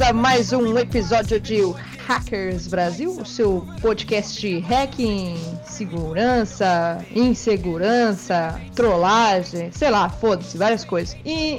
[0.00, 1.60] a mais um episódio de
[2.06, 5.36] Hackers Brasil, o seu podcast hacking,
[5.76, 11.16] segurança, insegurança, trollagem, sei lá, foda-se, várias coisas.
[11.24, 11.58] E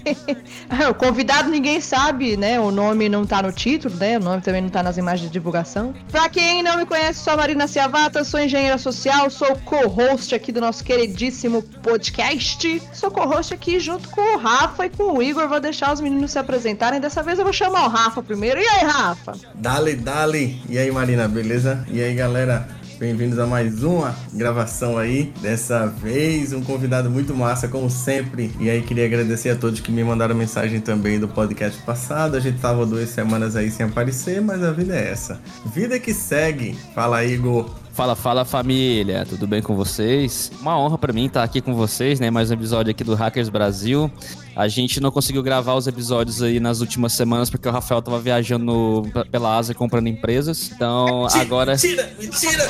[0.90, 2.60] o convidado ninguém sabe, né?
[2.60, 4.18] O nome não tá no título, né?
[4.18, 5.94] O nome também não tá nas imagens de divulgação.
[6.10, 10.52] Pra quem não me conhece, sou a Marina Ciavata, sou engenheira social, sou co-host aqui
[10.52, 12.82] do nosso queridíssimo podcast.
[12.92, 15.48] Sou co-host aqui junto com o Rafa e com o Igor.
[15.48, 17.00] Vou deixar os meninos se apresentarem.
[17.00, 18.60] Dessa vez eu vou chamar o Rafa primeiro.
[18.60, 19.32] E aí, Rafa?
[19.54, 20.60] Dale, dale.
[20.68, 21.86] E aí, Marina, beleza?
[21.88, 22.81] E aí, galera?
[23.02, 25.32] Bem-vindos a mais uma gravação aí.
[25.40, 28.52] Dessa vez, um convidado muito massa, como sempre.
[28.60, 32.36] E aí, queria agradecer a todos que me mandaram mensagem também do podcast passado.
[32.36, 35.40] A gente tava duas semanas aí sem aparecer, mas a vida é essa.
[35.66, 36.78] Vida que segue.
[36.94, 37.68] Fala, Igor.
[37.92, 40.52] Fala, fala família, tudo bem com vocês?
[40.60, 42.30] Uma honra para mim estar aqui com vocês, né?
[42.30, 44.08] Mais um episódio aqui do Hackers Brasil.
[44.54, 48.20] A gente não conseguiu gravar os episódios aí nas últimas semanas porque o Rafael tava
[48.20, 50.70] viajando pela Ásia comprando empresas.
[50.74, 51.72] Então agora.
[51.72, 52.68] Mentira, mentira!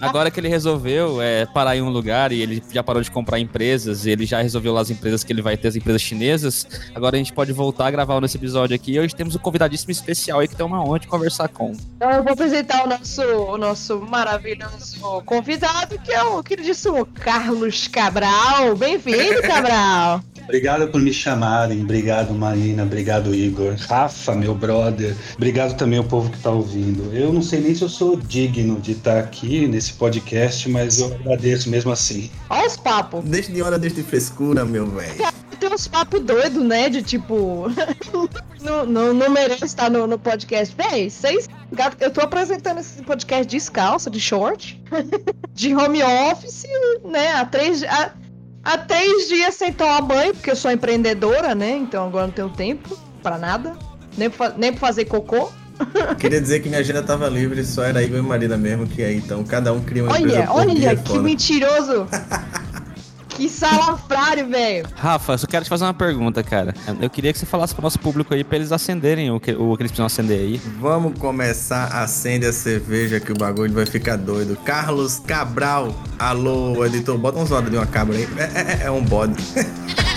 [0.00, 3.38] Agora que ele resolveu é, parar em um lugar e ele já parou de comprar
[3.38, 6.66] empresas, e ele já resolveu lá as empresas que ele vai ter, as empresas chinesas.
[6.94, 8.92] Agora a gente pode voltar a gravar nesse episódio aqui.
[8.92, 11.72] E hoje temos um convidadíssimo especial aí que tem uma honra de conversar com.
[11.96, 17.04] Então eu vou apresentar o nosso, o nosso maravilhoso maravilhoso convidado, que é o queridíssimo
[17.06, 18.76] Carlos Cabral.
[18.76, 20.22] Bem-vindo, Cabral!
[20.48, 26.30] Obrigado por me chamarem, obrigado Marina, obrigado Igor, Rafa, meu brother, obrigado também ao povo
[26.30, 27.14] que está ouvindo.
[27.14, 31.14] Eu não sei nem se eu sou digno de estar aqui nesse podcast, mas eu
[31.14, 32.30] agradeço mesmo assim.
[32.48, 33.22] Olha os papos.
[33.26, 35.16] Deixa de hora, deixa de frescura, meu velho.
[35.60, 36.88] Tem uns papos doidos, né?
[36.88, 37.66] De tipo.
[38.62, 40.74] não, não, não merece estar no, no podcast.
[40.74, 41.46] Véi, vocês.
[42.00, 44.80] Eu tô apresentando esse podcast descalço, de short,
[45.52, 46.64] de home office,
[47.04, 47.32] né?
[47.32, 47.82] Há três.
[47.82, 48.12] Há,
[48.68, 51.74] Há três dias sem tomar banho, porque eu sou empreendedora, né?
[51.74, 53.74] Então agora não tenho tempo para nada.
[54.14, 55.50] Nem pra, nem pra fazer cocô.
[56.20, 59.16] Queria dizer que minha agenda tava livre, só era Igor e Marina mesmo, que aí
[59.16, 62.06] então cada um cria uma olha, empresa Olha, olha, que mentiroso!
[63.38, 64.84] Que salafrário, velho.
[64.96, 66.74] Rafa, eu só quero te fazer uma pergunta, cara.
[67.00, 69.76] Eu queria que você falasse pro nosso público aí pra eles acenderem o que, o
[69.76, 70.60] que eles precisam acender aí.
[70.80, 74.56] Vamos começar, acende a cerveja que o bagulho vai ficar doido.
[74.64, 75.94] Carlos Cabral.
[76.18, 78.28] Alô, editor, bota uns olhos de uma cabra aí.
[78.36, 79.40] É, é, é um bode.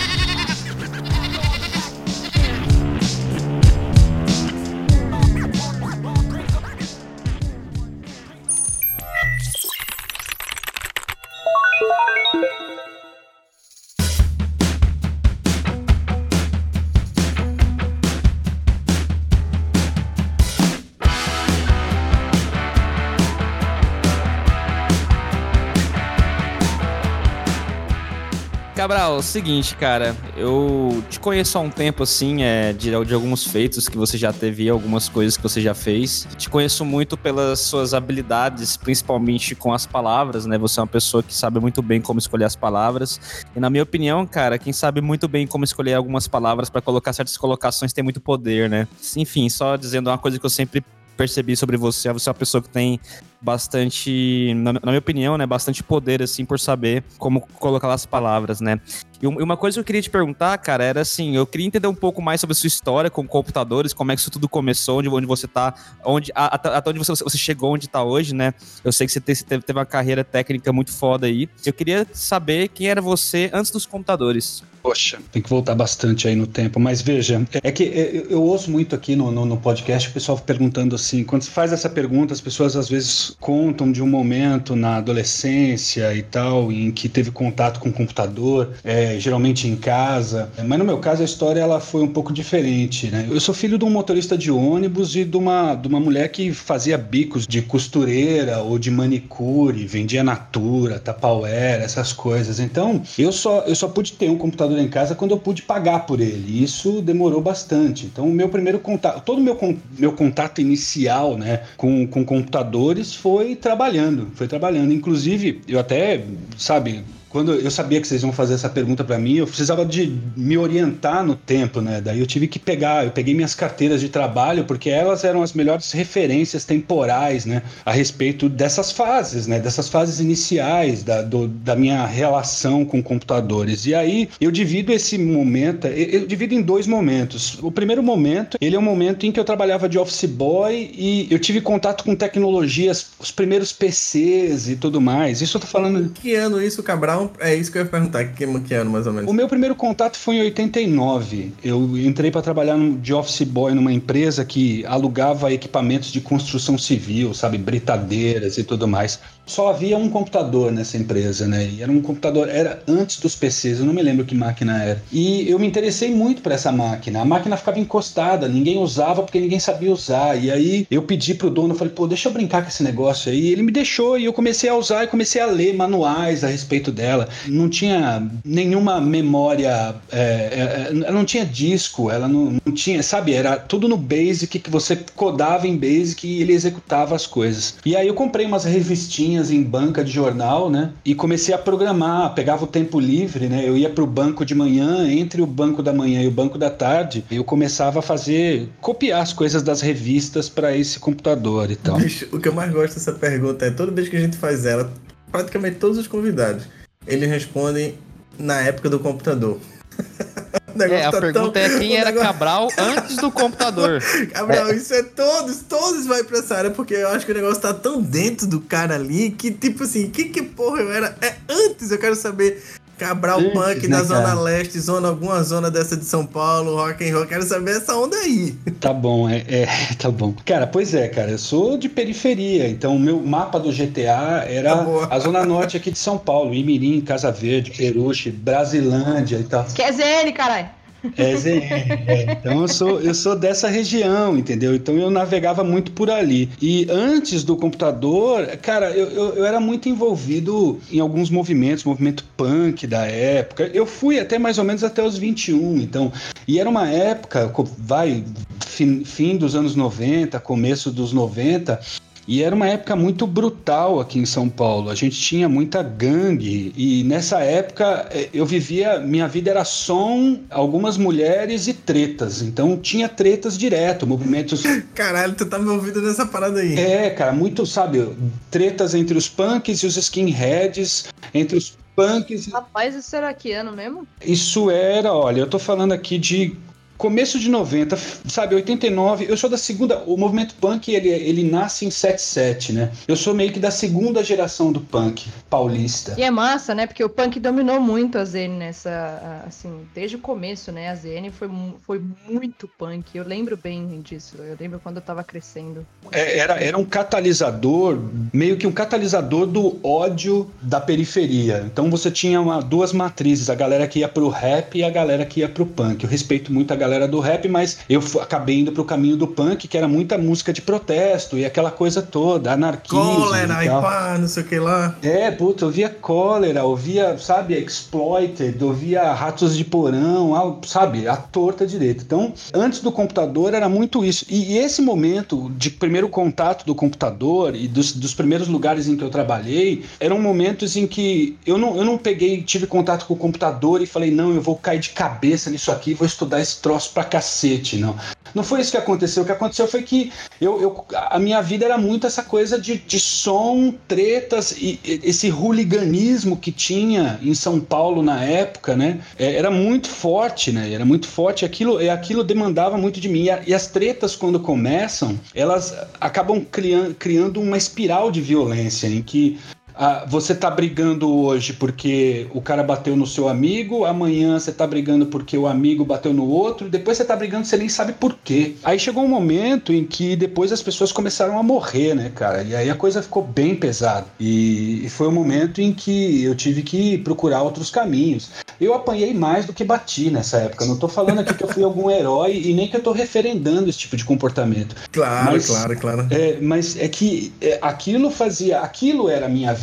[29.22, 33.88] o seguinte, cara, eu te conheço há um tempo, assim, é, de, de alguns feitos
[33.88, 36.26] que você já teve, algumas coisas que você já fez.
[36.36, 40.58] Te conheço muito pelas suas habilidades, principalmente com as palavras, né?
[40.58, 43.20] Você é uma pessoa que sabe muito bem como escolher as palavras.
[43.54, 47.12] E na minha opinião, cara, quem sabe muito bem como escolher algumas palavras para colocar
[47.12, 48.88] certas colocações tem muito poder, né?
[49.16, 50.84] Enfim, só dizendo uma coisa que eu sempre
[51.16, 52.98] percebi sobre você, você é uma pessoa que tem
[53.42, 58.60] bastante, na, na, minha opinião, né, bastante poder, assim, por saber como colocar as palavras,
[58.60, 58.80] né.
[59.20, 61.94] E uma coisa que eu queria te perguntar, cara, era assim, eu queria entender um
[61.94, 65.08] pouco mais sobre a sua história com computadores, como é que isso tudo começou, onde,
[65.08, 68.52] onde você tá, onde, até onde você, você chegou, onde tá hoje, né.
[68.84, 71.48] Eu sei que você teve, teve uma carreira técnica muito foda aí.
[71.64, 74.64] Eu queria saber quem era você antes dos computadores.
[74.82, 76.80] Poxa, tem que voltar bastante aí no tempo.
[76.80, 80.36] Mas veja, é que é, eu ouço muito aqui no, no, no, podcast o pessoal
[80.36, 84.74] perguntando assim: quando se faz essa pergunta, as pessoas às vezes contam de um momento
[84.74, 90.50] na adolescência e tal, em que teve contato com o computador, é, geralmente em casa.
[90.64, 93.26] Mas no meu caso a história ela foi um pouco diferente, né?
[93.30, 96.52] Eu sou filho de um motorista de ônibus e de uma, de uma mulher que
[96.52, 102.60] fazia bicos de costureira ou de manicure, vendia Natura, Tupperware, essas coisas.
[102.60, 106.06] Então eu só, eu só pude ter um computador em casa quando eu pude pagar
[106.06, 106.62] por ele.
[106.62, 108.06] Isso demorou bastante.
[108.06, 109.58] Então o meu primeiro contato, todo o meu,
[109.98, 114.92] meu contato inicial, né, com, com computadores foi trabalhando, foi trabalhando.
[114.92, 116.24] Inclusive, eu até,
[116.58, 120.14] sabe, quando eu sabia que vocês iam fazer essa pergunta para mim, eu precisava de
[120.36, 122.00] me orientar no tempo, né?
[122.00, 125.54] Daí eu tive que pegar, eu peguei minhas carteiras de trabalho porque elas eram as
[125.54, 131.74] melhores referências temporais, né, a respeito dessas fases, né, dessas fases iniciais da, do, da
[131.74, 133.86] minha relação com computadores.
[133.86, 137.58] E aí eu divido esse momento, eu, divido em dois momentos.
[137.62, 141.28] O primeiro momento, ele é um momento em que eu trabalhava de office boy e
[141.30, 145.40] eu tive contato com tecnologias, os primeiros PCs e tudo mais.
[145.40, 146.10] Isso eu tô falando.
[146.10, 147.21] Que ano isso, Cabral?
[147.22, 149.30] Então, é isso que eu ia perguntar, que, que ano mais ou menos?
[149.30, 151.52] O meu primeiro contato foi em 89.
[151.62, 157.34] Eu entrei para trabalhar de office boy numa empresa que alugava equipamentos de construção civil,
[157.34, 159.20] sabe, britadeiras e tudo mais.
[159.46, 161.66] Só havia um computador nessa empresa, né?
[161.66, 165.02] E era um computador, era antes dos PCs, eu não me lembro que máquina era.
[165.12, 167.20] E eu me interessei muito por essa máquina.
[167.20, 170.36] A máquina ficava encostada, ninguém usava porque ninguém sabia usar.
[170.36, 173.40] E aí eu pedi pro dono, falei, pô, deixa eu brincar com esse negócio aí.
[173.40, 176.48] E ele me deixou e eu comecei a usar e comecei a ler manuais a
[176.48, 177.28] respeito dela.
[177.46, 183.34] Não tinha nenhuma memória, é, é, ela não tinha disco, ela não, não, tinha, sabe?
[183.34, 187.76] Era tudo no Basic que você codava em Basic e ele executava as coisas.
[187.84, 190.92] E aí eu comprei umas revistinhas em banca de jornal, né?
[191.04, 193.66] E comecei a programar, pegava o tempo livre, né?
[193.66, 196.70] Eu ia pro banco de manhã, entre o banco da manhã e o banco da
[196.70, 201.96] tarde, eu começava a fazer, copiar as coisas das revistas para esse computador e tal.
[201.96, 204.66] Bicho, o que eu mais gosto dessa pergunta é toda vez que a gente faz
[204.66, 204.92] ela,
[205.30, 206.64] praticamente todos os convidados,
[207.06, 207.94] eles respondem
[208.38, 209.58] na época do computador.
[210.80, 211.62] é, a tá pergunta tão...
[211.62, 212.28] é quem era negócio...
[212.28, 214.02] Cabral antes do computador.
[214.32, 214.76] Cabral, é.
[214.76, 217.74] isso é todos, todos vai pra essa área, porque eu acho que o negócio tá
[217.74, 221.16] tão dentro do cara ali que, tipo assim, que que porra eu era?
[221.20, 222.62] É antes, eu quero saber
[223.02, 224.40] Cabral Antes, Punk né, na Zona cara?
[224.40, 227.26] Leste, zona, alguma zona dessa de São Paulo, rock and roll.
[227.26, 228.52] Quero saber essa onda aí.
[228.80, 229.66] Tá bom, é, é,
[229.98, 230.32] tá bom.
[230.44, 234.76] Cara, pois é, cara, eu sou de periferia, então o meu mapa do GTA era
[234.76, 239.64] tá a Zona Norte aqui de São Paulo, Imirim, Casa Verde, Peruche, Brasilândia e tal.
[239.64, 240.81] Que é ZN, caralho.
[241.16, 241.60] É ZN.
[242.06, 242.32] É.
[242.32, 244.74] Então eu sou, eu sou dessa região, entendeu?
[244.74, 246.48] Então eu navegava muito por ali.
[246.60, 252.24] E antes do computador, cara, eu, eu, eu, era muito envolvido em alguns movimentos, movimento
[252.36, 253.70] punk da época.
[253.72, 256.12] Eu fui até mais ou menos até os 21, então.
[256.46, 258.24] E era uma época, vai,
[258.66, 261.80] fim, fim dos anos 90, começo dos 90,
[262.26, 264.90] e era uma época muito brutal aqui em São Paulo.
[264.90, 270.40] A gente tinha muita gangue e nessa época eh, eu vivia, minha vida era som,
[270.50, 272.42] algumas mulheres e tretas.
[272.42, 274.62] Então tinha tretas direto, movimentos.
[274.94, 276.78] Caralho, tu tá me ouvindo nessa parada aí.
[276.78, 278.08] É, cara, muito, sabe,
[278.50, 282.46] tretas entre os punks e os skinheads, entre os punks.
[282.52, 284.06] Rapaz, isso era que ano mesmo?
[284.24, 286.56] Isso era, olha, eu tô falando aqui de
[287.02, 287.96] começo de 90,
[288.28, 292.92] sabe, 89, eu sou da segunda, o movimento punk ele, ele nasce em 77, né?
[293.08, 296.14] Eu sou meio que da segunda geração do punk paulista.
[296.16, 296.86] E é massa, né?
[296.86, 300.90] Porque o punk dominou muito a ZN nessa, assim, desde o começo, né?
[300.90, 301.50] A ZN foi,
[301.84, 303.18] foi muito punk.
[303.18, 304.36] Eu lembro bem disso.
[304.38, 305.84] Eu lembro quando eu tava crescendo.
[306.12, 307.98] É, era, era um catalisador,
[308.32, 311.64] meio que um catalisador do ódio da periferia.
[311.66, 315.26] Então você tinha uma, duas matrizes, a galera que ia pro rap e a galera
[315.26, 316.04] que ia pro punk.
[316.04, 319.26] Eu respeito muito a galera galera do rap, mas eu acabei indo pro caminho do
[319.26, 323.02] punk, que era muita música de protesto e aquela coisa toda, anarquismo.
[323.02, 324.94] Cólera e, pá, não sei o que lá.
[325.02, 331.66] É, puta, eu via cólera, ouvia, sabe, exploited, ouvia ratos de porão, sabe, a torta
[331.66, 332.02] direita.
[332.04, 334.26] Então, antes do computador era muito isso.
[334.28, 339.04] E esse momento de primeiro contato do computador e dos, dos primeiros lugares em que
[339.04, 343.16] eu trabalhei, eram momentos em que eu não, eu não peguei, tive contato com o
[343.16, 346.81] computador e falei, não, eu vou cair de cabeça nisso aqui, vou estudar esse troço
[346.82, 347.96] troço pra cacete, não.
[348.34, 349.22] Não foi isso que aconteceu.
[349.22, 350.10] O que aconteceu foi que
[350.40, 355.00] eu, eu a minha vida era muito essa coisa de, de som, tretas e, e
[355.04, 359.00] esse hooliganismo que tinha em São Paulo na época, né?
[359.18, 360.72] É, era muito forte, né?
[360.72, 361.44] Era muito forte.
[361.44, 363.24] Aquilo, aquilo demandava muito de mim.
[363.24, 368.86] E, a, e as tretas, quando começam, elas acabam criando, criando uma espiral de violência
[368.86, 369.38] em que
[369.74, 374.66] ah, você tá brigando hoje porque o cara bateu no seu amigo, amanhã você tá
[374.66, 378.16] brigando porque o amigo bateu no outro, depois você tá brigando você nem sabe por
[378.22, 378.54] quê.
[378.62, 382.42] Aí chegou um momento em que depois as pessoas começaram a morrer, né, cara?
[382.42, 384.06] E aí a coisa ficou bem pesada.
[384.18, 388.30] E, e foi um momento em que eu tive que procurar outros caminhos.
[388.60, 390.64] Eu apanhei mais do que bati nessa época.
[390.64, 393.68] Não tô falando aqui que eu fui algum herói e nem que eu tô referendando
[393.68, 394.76] esse tipo de comportamento.
[394.92, 396.06] Claro, mas, claro, claro.
[396.10, 399.61] É, mas é que é, aquilo fazia, aquilo era a minha vida.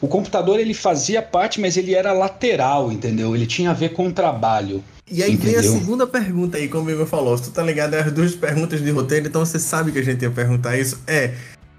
[0.00, 3.34] O computador ele fazia parte, mas ele era lateral, entendeu?
[3.34, 4.82] Ele tinha a ver com o trabalho.
[5.10, 5.62] E aí Entendeu?
[5.62, 7.36] vem a segunda pergunta aí, como o Igor falou.
[7.36, 10.22] Se tu tá ligado as duas perguntas de roteiro, então você sabe que a gente
[10.22, 11.00] ia perguntar isso.
[11.06, 11.34] É,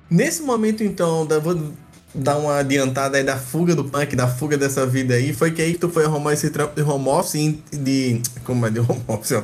[0.09, 1.71] nesse momento então, da, vou
[2.13, 5.61] dar uma adiantada aí da fuga do punk, da fuga dessa vida aí, foi que
[5.61, 8.21] aí que tu foi arrumar esse trampo de home office, de...
[8.43, 9.43] como é de home office, ó?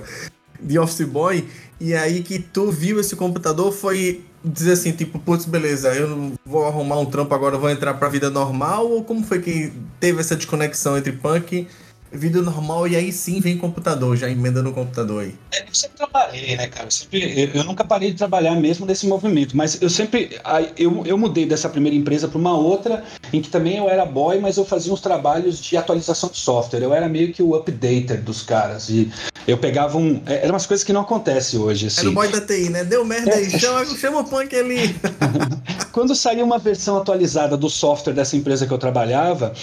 [0.60, 1.48] De office boy,
[1.80, 6.66] e aí que tu viu esse computador foi dizer assim, tipo, putz, beleza, eu vou
[6.66, 8.90] arrumar um trampo agora, vou entrar pra vida normal?
[8.90, 11.68] Ou como foi que teve essa desconexão entre punk
[12.16, 15.36] vida normal e aí sim vem computador, já emenda no computador aí.
[15.54, 16.88] É, eu sempre trabalhei, né, cara?
[16.88, 20.38] Eu, sempre, eu, eu, nunca parei de trabalhar mesmo nesse movimento, mas eu sempre.
[20.78, 24.40] Eu, eu mudei dessa primeira empresa para uma outra, em que também eu era boy,
[24.40, 26.82] mas eu fazia uns trabalhos de atualização de software.
[26.82, 28.90] Eu era meio que o updater dos caras.
[28.90, 29.12] E
[29.48, 30.22] eu pegava um.
[30.26, 31.88] É, eram umas coisas que não acontecem hoje.
[31.88, 32.02] Assim.
[32.02, 32.84] Era o boy da TI, né?
[32.84, 33.60] Deu merda aí, é.
[33.60, 34.96] chama, chama o punk ali.
[35.92, 39.54] Quando saiu uma versão atualizada do software dessa empresa que eu trabalhava,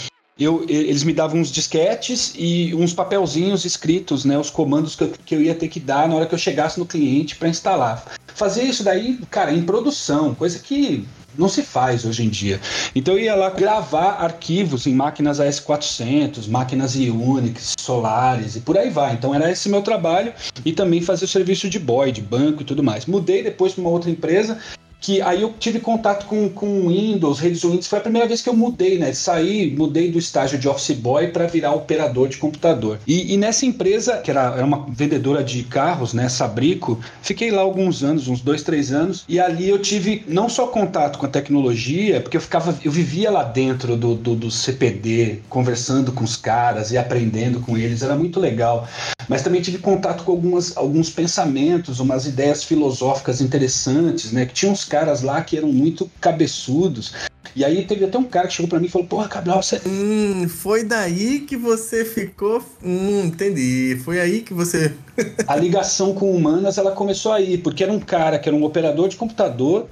[0.43, 5.13] eu, eles me davam uns disquetes e uns papelzinhos escritos, né, os comandos que eu,
[5.25, 8.05] que eu ia ter que dar na hora que eu chegasse no cliente para instalar.
[8.35, 11.07] Fazer isso daí, cara, em produção, coisa que
[11.37, 12.61] não se faz hoje em dia.
[12.95, 18.91] Então eu ia lá gravar arquivos em máquinas AS400, máquinas Unix, Solaris e por aí
[18.91, 19.15] vai.
[19.15, 20.33] Então era esse meu trabalho
[20.65, 23.07] e também fazer o serviço de boy, de banco e tudo mais.
[23.07, 24.59] Mudei depois para uma outra empresa
[25.03, 28.49] que aí eu tive contato com, com Windows, redes Windows, foi a primeira vez que
[28.49, 29.13] eu mudei, né?
[29.13, 33.01] Saí, mudei do estágio de office boy para virar operador de computador.
[33.05, 36.29] E, e, nessa empresa, que era, era uma vendedora de carros, né?
[36.29, 40.69] Sabrico, fiquei lá alguns anos, uns dois, três anos, e ali eu tive não só
[40.69, 45.41] contato com a tecnologia, porque eu ficava, eu vivia lá dentro do, do, do CPD,
[45.49, 48.87] conversando com os caras e aprendendo com eles, era muito legal.
[49.29, 54.47] Mas também tive contato com algumas, alguns pensamentos, umas ideias filosóficas interessantes, né?
[54.47, 57.15] Que tinham uns caras lá que eram muito cabeçudos.
[57.57, 59.81] E aí teve até um cara que chegou para mim e falou: Porra, Cabral, você.
[59.87, 62.63] Hum, foi daí que você ficou.
[62.85, 63.99] Hum, entendi.
[64.05, 64.93] Foi aí que você.
[65.49, 69.09] a ligação com humanas ela começou aí, porque era um cara que era um operador
[69.09, 69.89] de computador.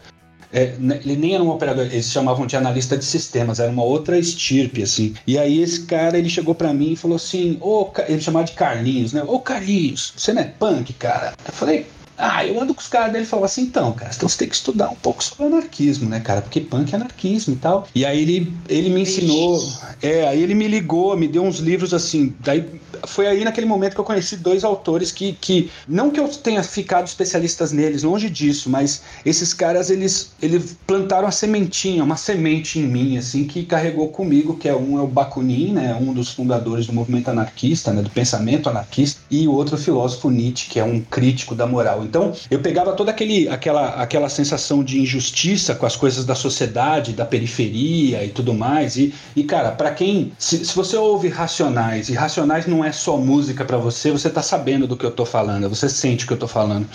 [0.52, 3.84] É, né, ele nem era um operador, eles chamavam de analista de sistemas, era uma
[3.84, 5.14] outra estirpe, assim.
[5.24, 8.52] E aí esse cara, ele chegou para mim e falou assim, ô, ele chamava de
[8.52, 9.22] Carlinhos, né?
[9.24, 11.34] Ô Carlinhos, você não é punk, cara?
[11.46, 11.86] Eu falei,
[12.20, 14.48] ah, eu ando com os caras dele e falava assim, então, cara, então você tem
[14.48, 16.42] que estudar um pouco sobre anarquismo, né, cara?
[16.42, 17.88] Porque punk é anarquismo e tal.
[17.94, 19.58] E aí ele, ele me ensinou,
[20.02, 23.94] é, aí ele me ligou, me deu uns livros assim, daí foi aí naquele momento
[23.94, 28.28] que eu conheci dois autores que, que não que eu tenha ficado especialistas neles, longe
[28.28, 33.64] disso, mas esses caras, eles, eles plantaram a sementinha, uma semente em mim, assim, que
[33.64, 37.92] carregou comigo, que é um é o Bakunin, né, um dos fundadores do movimento anarquista,
[37.92, 42.04] né, do pensamento anarquista, e o outro filósofo Nietzsche, que é um crítico da moral.
[42.10, 47.12] Então, eu pegava toda aquele, aquela, aquela sensação de injustiça com as coisas da sociedade,
[47.12, 48.96] da periferia e tudo mais.
[48.96, 50.32] E, e cara, para quem.
[50.36, 54.42] Se, se você ouve Racionais, e Racionais não é só música para você, você tá
[54.42, 56.88] sabendo do que eu tô falando, você sente o que eu tô falando.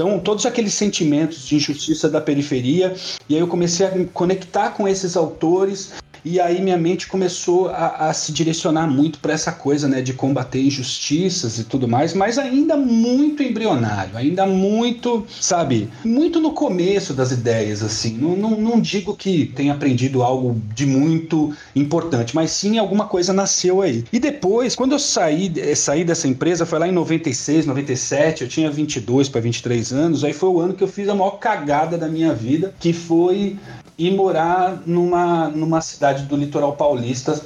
[0.00, 2.94] Então, todos aqueles sentimentos de injustiça da periferia,
[3.28, 5.92] e aí eu comecei a me conectar com esses autores
[6.24, 10.12] e aí minha mente começou a, a se direcionar muito para essa coisa, né, de
[10.12, 17.14] combater injustiças e tudo mais, mas ainda muito embrionário, ainda muito, sabe, muito no começo
[17.14, 18.18] das ideias, assim.
[18.18, 23.32] Não, não, não digo que tenha aprendido algo de muito importante, mas sim alguma coisa
[23.32, 24.04] nasceu aí.
[24.12, 28.48] E depois, quando eu saí, eh, saí dessa empresa, foi lá em 96, 97, eu
[28.48, 31.96] tinha 22 para 23 anos, aí foi o ano que eu fiz a maior cagada
[31.96, 33.58] da minha vida, que foi
[33.98, 37.40] ir morar numa, numa cidade do litoral paulista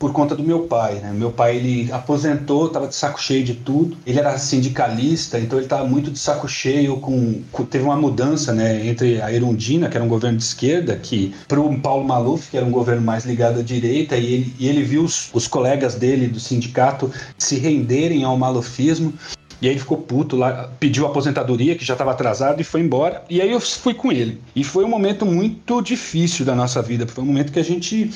[0.00, 1.12] por conta do meu pai, né?
[1.12, 3.98] Meu pai ele aposentou, estava de saco cheio de tudo.
[4.06, 8.54] Ele era sindicalista, então ele estava muito de saco cheio com, com, teve uma mudança,
[8.54, 12.50] né, entre a Erundina, que era um governo de esquerda, que para o Paulo Maluf,
[12.50, 15.46] que era um governo mais ligado à direita, e ele, e ele viu os, os
[15.46, 19.12] colegas dele do sindicato se renderem ao malufismo.
[19.60, 23.22] E aí ele ficou puto lá, pediu aposentadoria, que já estava atrasado, e foi embora.
[23.28, 24.40] E aí eu fui com ele.
[24.56, 27.06] E foi um momento muito difícil da nossa vida.
[27.06, 28.10] Foi um momento que a gente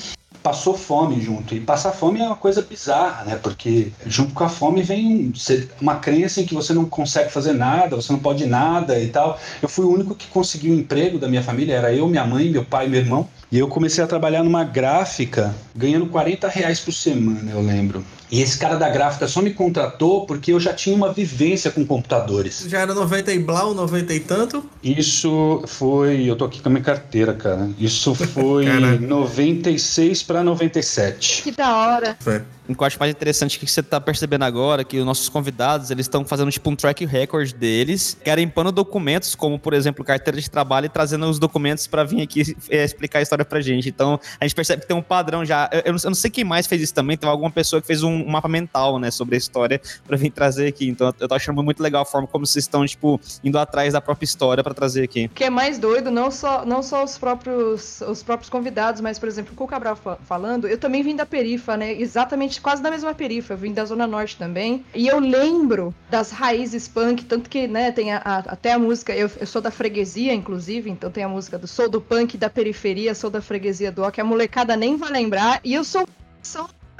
[0.45, 1.55] passou fome junto.
[1.55, 3.35] E passar fome é uma coisa bizarra, né?
[3.41, 5.33] Porque junto com a fome vem
[5.81, 9.39] uma crença em que você não consegue fazer nada, você não pode nada e tal.
[9.59, 12.47] Eu fui o único que conseguiu um emprego da minha família, era eu, minha mãe,
[12.47, 13.27] meu pai e meu irmão.
[13.51, 18.05] E eu comecei a trabalhar numa gráfica, ganhando 40 reais por semana, eu lembro.
[18.35, 21.85] E esse cara da gráfica só me contratou porque eu já tinha uma vivência com
[21.85, 22.65] computadores.
[22.67, 24.69] Já era 90 e blau, 90 e tanto?
[24.83, 26.29] Isso foi.
[26.29, 27.69] Eu tô aqui com a minha carteira, cara.
[27.79, 28.65] Isso foi
[28.99, 31.43] 96 para 97.
[31.43, 32.17] Que da hora.
[32.19, 32.41] Foi.
[32.67, 35.91] O que eu acho mais interessante que você tá percebendo agora que os nossos convidados,
[35.91, 40.49] eles estão fazendo tipo um track record deles, garimpando documentos, como por exemplo, carteira de
[40.49, 43.89] trabalho e trazendo os documentos para vir aqui é, explicar a história pra gente.
[43.89, 45.69] Então, a gente percebe que tem um padrão já.
[45.71, 48.11] Eu, eu, não, sei quem mais fez isso também, tem alguma pessoa que fez um,
[48.11, 50.87] um mapa mental, né, sobre a história para vir trazer aqui.
[50.87, 54.01] Então, eu tô achando muito legal a forma como vocês estão, tipo, indo atrás da
[54.01, 55.25] própria história para trazer aqui.
[55.25, 59.19] O que é mais doido, não só, não só os próprios os próprios convidados, mas
[59.19, 61.93] por exemplo, o Cabral falando, eu também vim da perifa, né?
[61.93, 64.85] Exatamente quase da mesma perifa eu vim da Zona Norte também.
[64.93, 69.13] E eu lembro das raízes punk, tanto que, né, tem a, a, até a música,
[69.13, 72.49] eu, eu, sou da freguesia, inclusive, então tem a música do Sou do Punk da
[72.49, 75.59] periferia, sou da freguesia do O, que a molecada nem vai lembrar.
[75.63, 76.05] E eu sou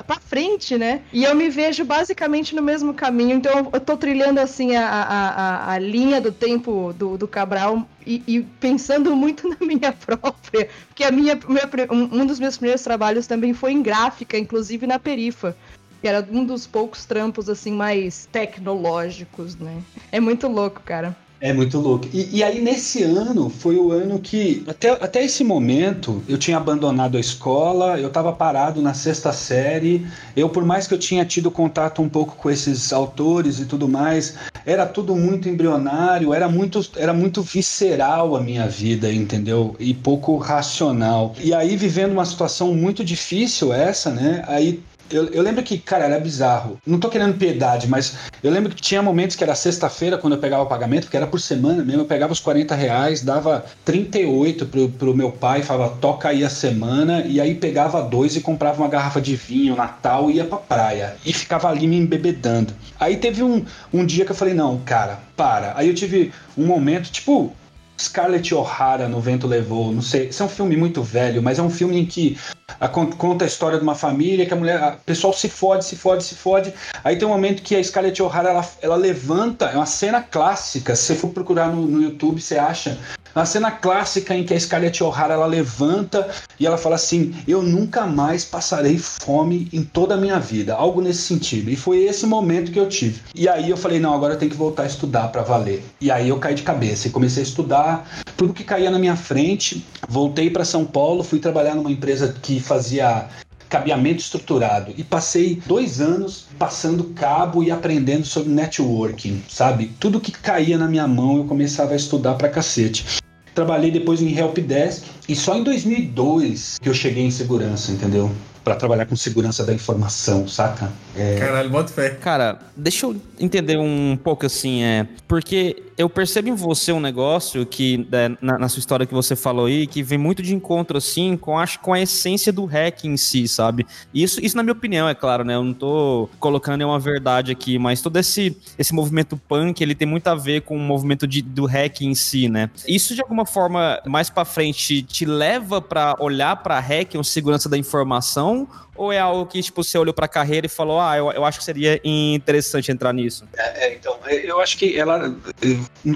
[0.04, 1.02] pra frente, né?
[1.12, 3.38] E eu me vejo basicamente no mesmo caminho.
[3.38, 7.88] Então eu tô trilhando assim a, a, a, a linha do tempo do, do Cabral
[8.06, 10.70] e, e, pensando muito na minha própria.
[10.88, 15.00] Porque a minha, minha, um dos meus primeiros trabalhos também foi em gráfica, inclusive na
[15.00, 15.56] Perifa
[16.02, 19.82] que era um dos poucos trampos assim mais tecnológicos, né?
[20.12, 21.18] É muito louco, cara.
[21.42, 22.08] É muito louco.
[22.14, 26.58] E, e, aí, nesse ano, foi o ano que, até, até esse momento, eu tinha
[26.58, 30.08] abandonado a escola, eu estava parado na sexta série.
[30.36, 33.88] Eu, por mais que eu tinha tido contato um pouco com esses autores e tudo
[33.88, 39.76] mais, era tudo muito embrionário, era muito, era muito visceral a minha vida, entendeu?
[39.78, 41.36] E pouco racional.
[41.44, 44.44] E aí, vivendo uma situação muito difícil, essa, né?
[44.48, 46.80] Aí eu, eu, lembro que, cara, era bizarro.
[46.86, 50.40] Não tô querendo piedade, mas eu lembro que tinha momentos que era sexta-feira, quando eu
[50.40, 54.66] pegava o pagamento, porque era por semana mesmo, eu pegava os 40 reais, dava 38
[54.66, 58.82] pro, pro meu pai, falava, toca aí a semana, e aí pegava dois e comprava
[58.82, 61.16] uma garrafa de vinho, Natal, e ia pra praia.
[61.26, 62.74] E ficava ali me embebedando.
[63.00, 65.74] Aí teve um, um dia que eu falei, não, cara, para.
[65.76, 67.54] Aí eu tive um momento, tipo,
[68.00, 71.62] Scarlett O'Hara no Vento Levou, não sei, esse é um filme muito velho, mas é
[71.62, 72.38] um filme em que
[72.80, 75.96] a, conta a história de uma família que a mulher, o pessoal se fode, se
[75.96, 76.74] fode, se fode.
[77.04, 80.96] Aí tem um momento que a Scarlett O'Hara ela, ela levanta, é uma cena clássica.
[80.96, 82.98] Se você for procurar no, no YouTube, você acha
[83.36, 87.62] uma cena clássica em que a Scarlett O'Hara ela levanta e ela fala assim: Eu
[87.62, 90.74] nunca mais passarei fome em toda a minha vida.
[90.74, 91.70] Algo nesse sentido.
[91.70, 93.22] E foi esse momento que eu tive.
[93.36, 95.84] E aí eu falei: Não, agora eu tenho que voltar a estudar para valer.
[96.00, 99.18] E aí eu caí de cabeça e comecei a estudar tudo que caía na minha
[99.18, 99.86] frente.
[100.08, 103.28] Voltei para São Paulo, fui trabalhar numa empresa que fazia
[103.68, 109.92] cabeamento estruturado e passei dois anos passando cabo e aprendendo sobre networking, sabe?
[110.00, 113.25] Tudo que caía na minha mão eu começava a estudar pra cacete.
[113.56, 118.30] Trabalhei depois em helpdesk e só em 2002 que eu cheguei em segurança, entendeu?
[118.66, 120.92] para trabalhar com segurança da informação, saca?
[121.16, 121.38] É...
[121.38, 122.10] Caralho, bota fé.
[122.10, 125.08] Cara, deixa eu entender um pouco assim, é.
[125.28, 129.36] Porque eu percebo em você um negócio que, é, na, na, sua história que você
[129.36, 133.06] falou aí, que vem muito de encontro, assim, com, acho, com a essência do hack
[133.06, 133.86] em si, sabe?
[134.14, 135.56] Isso, isso na minha opinião, é claro, né?
[135.56, 140.08] Eu não tô colocando nenhuma verdade aqui, mas todo esse, esse movimento punk, ele tem
[140.08, 142.70] muito a ver com o movimento de, do hack em si, né?
[142.88, 147.70] Isso, de alguma forma, mais para frente, te leva para olhar para hack, uma segurança
[147.70, 151.18] da informação, ou é algo que, tipo, você olhou para a carreira e falou, ah,
[151.18, 153.46] eu, eu acho que seria interessante entrar nisso?
[153.58, 155.36] É, é, então, é, eu acho que ela,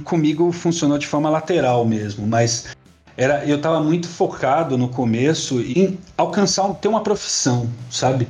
[0.04, 2.76] comigo, funcionou de forma lateral mesmo, mas
[3.18, 8.28] era, eu estava muito focado no começo em alcançar, ter uma profissão, sabe?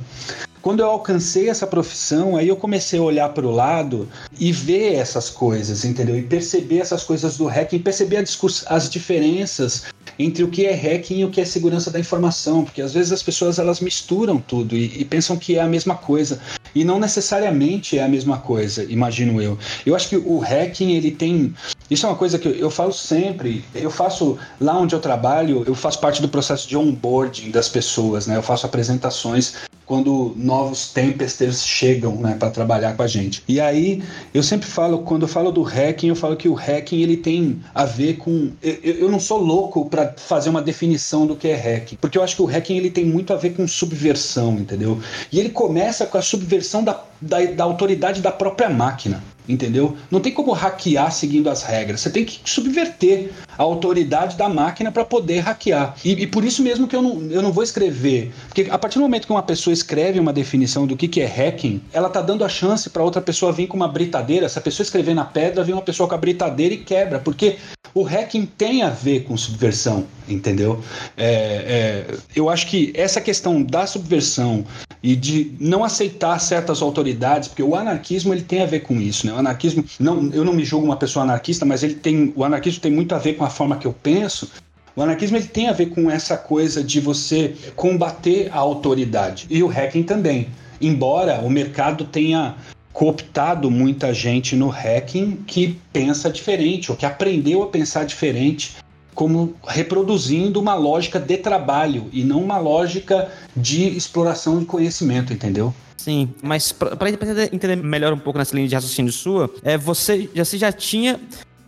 [0.60, 4.08] Quando eu alcancei essa profissão, aí eu comecei a olhar para o lado
[4.38, 6.18] e ver essas coisas, entendeu?
[6.18, 8.22] E perceber essas coisas do hacking, perceber
[8.66, 9.84] as diferenças
[10.24, 13.12] entre o que é hacking e o que é segurança da informação, porque às vezes
[13.12, 16.40] as pessoas elas misturam tudo e, e pensam que é a mesma coisa
[16.74, 19.58] e não necessariamente é a mesma coisa, imagino eu.
[19.84, 21.54] Eu acho que o hacking ele tem
[21.90, 23.64] isso é uma coisa que eu, eu falo sempre.
[23.74, 28.28] Eu faço lá onde eu trabalho, eu faço parte do processo de onboarding das pessoas,
[28.28, 28.36] né?
[28.36, 29.54] Eu faço apresentações
[29.90, 33.42] quando novos tempesters chegam né, para trabalhar com a gente.
[33.48, 34.00] E aí
[34.32, 37.60] eu sempre falo, quando eu falo do hacking, eu falo que o hacking ele tem
[37.74, 38.52] a ver com.
[38.62, 42.22] Eu, eu não sou louco para fazer uma definição do que é hacking, porque eu
[42.22, 45.00] acho que o hacking ele tem muito a ver com subversão, entendeu?
[45.32, 49.96] E ele começa com a subversão da, da, da autoridade da própria máquina entendeu?
[50.10, 52.00] Não tem como hackear seguindo as regras.
[52.00, 55.94] Você tem que subverter a autoridade da máquina para poder hackear.
[56.02, 58.32] E, e, por isso mesmo que eu não, eu não vou escrever.
[58.48, 61.26] Porque a partir do momento que uma pessoa escreve uma definição do que, que é
[61.26, 64.48] hacking, ela tá dando a chance para outra pessoa vir com uma britadeira.
[64.48, 67.18] Se a pessoa escrever na pedra, vem uma pessoa com a britadeira e quebra.
[67.18, 67.58] Porque
[67.92, 70.82] o hacking tem a ver com subversão, entendeu?
[71.16, 74.64] É, é, eu acho que essa questão da subversão
[75.02, 79.26] e de não aceitar certas autoridades, porque o anarquismo ele tem a ver com isso,
[79.26, 79.32] né?
[79.32, 82.80] O anarquismo, não, eu não me julgo uma pessoa anarquista, mas ele tem, o anarquismo
[82.80, 84.50] tem muito a ver com a forma que eu penso.
[84.96, 89.62] O anarquismo ele tem a ver com essa coisa de você combater a autoridade e
[89.62, 90.48] o hacking também.
[90.80, 92.56] Embora o mercado tenha
[92.92, 98.76] cooptado muita gente no hacking que pensa diferente ou que aprendeu a pensar diferente,
[99.14, 105.74] como reproduzindo uma lógica de trabalho e não uma lógica de exploração de conhecimento, entendeu?
[105.96, 110.56] Sim, mas para entender melhor um pouco nessa linha de raciocínio sua, é você você
[110.56, 111.20] já tinha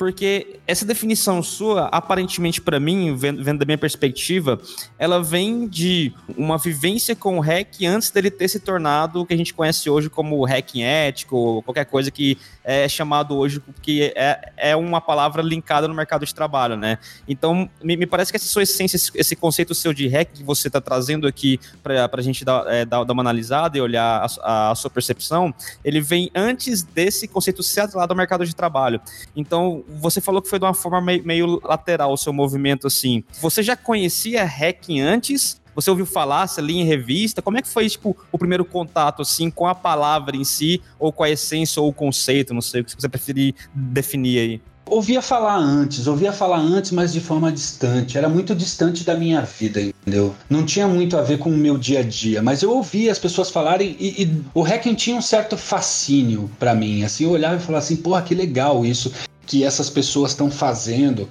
[0.03, 4.61] porque essa definição sua, aparentemente para mim, vendo, vendo, da minha perspectiva,
[4.99, 9.33] ela vem de uma vivência com o hack antes dele ter se tornado o que
[9.33, 14.12] a gente conhece hoje como hacking ético, ou qualquer coisa que é chamado hoje, que
[14.17, 16.99] é, é uma palavra linkada no mercado de trabalho, né?
[17.29, 20.43] Então, me, me parece que essa sua essência, esse, esse conceito seu de hack que
[20.43, 24.27] você está trazendo aqui para a gente dar, é, dar, dar, uma analisada e olhar
[24.41, 29.01] a, a, sua percepção, ele vem antes desse conceito ser atrelado ao mercado de trabalho.
[29.37, 33.22] Então, você falou que foi de uma forma meio, meio lateral o seu movimento, assim.
[33.40, 35.61] Você já conhecia hacking antes?
[35.74, 37.40] Você ouviu falar, você lia em revista?
[37.40, 41.12] Como é que foi, tipo, o primeiro contato, assim, com a palavra em si, ou
[41.12, 44.61] com a essência, ou o conceito, não sei, o que você preferir definir aí?
[44.85, 48.18] Ouvia falar antes, ouvia falar antes, mas de forma distante.
[48.18, 50.35] Era muito distante da minha vida, entendeu?
[50.50, 53.18] Não tinha muito a ver com o meu dia a dia, mas eu ouvia as
[53.18, 57.05] pessoas falarem e, e o hacking tinha um certo fascínio para mim.
[57.05, 59.12] Assim, eu olhava e falava assim, porra, que legal isso
[59.53, 61.29] que essas pessoas estão fazendo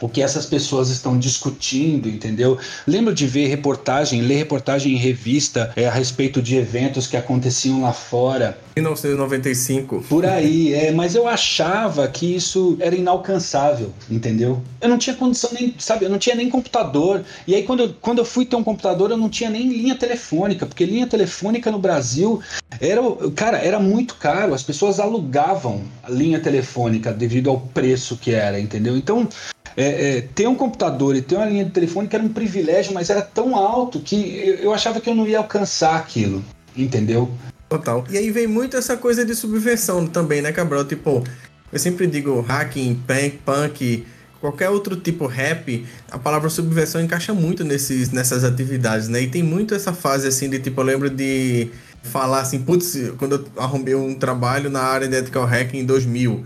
[0.00, 2.56] o que essas pessoas estão discutindo, entendeu?
[2.86, 7.82] Lembro de ver reportagem, ler reportagem em revista é, a respeito de eventos que aconteciam
[7.82, 8.56] lá fora.
[8.78, 10.04] 1995.
[10.08, 14.62] Por aí, é, mas eu achava que isso era inalcançável, entendeu?
[14.80, 17.24] Eu não tinha condição nem, sabe, eu não tinha nem computador.
[17.46, 19.94] E aí quando eu, quando eu fui ter um computador, eu não tinha nem linha
[19.94, 22.40] telefônica, porque linha telefônica no Brasil
[22.80, 23.02] era,
[23.34, 24.54] cara, era muito caro.
[24.54, 28.96] As pessoas alugavam a linha telefônica devido ao preço que era, entendeu?
[28.96, 29.28] Então,
[29.76, 32.92] é, é, ter um computador e ter uma linha de telefone que era um privilégio,
[32.92, 36.44] mas era tão alto que eu, eu achava que eu não ia alcançar aquilo,
[36.76, 37.30] entendeu?
[37.68, 38.04] Total.
[38.10, 40.84] E aí vem muito essa coisa de subversão também, né, Cabral?
[40.84, 41.22] Tipo,
[41.70, 44.06] eu sempre digo hacking, punk, punk,
[44.40, 49.22] qualquer outro tipo rap, a palavra subversão encaixa muito nesses, nessas atividades, né?
[49.22, 51.70] E tem muito essa fase assim de tipo, eu lembro de
[52.02, 56.44] falar assim, putz, quando eu arrumei um trabalho na área de ethical hacking em 2000,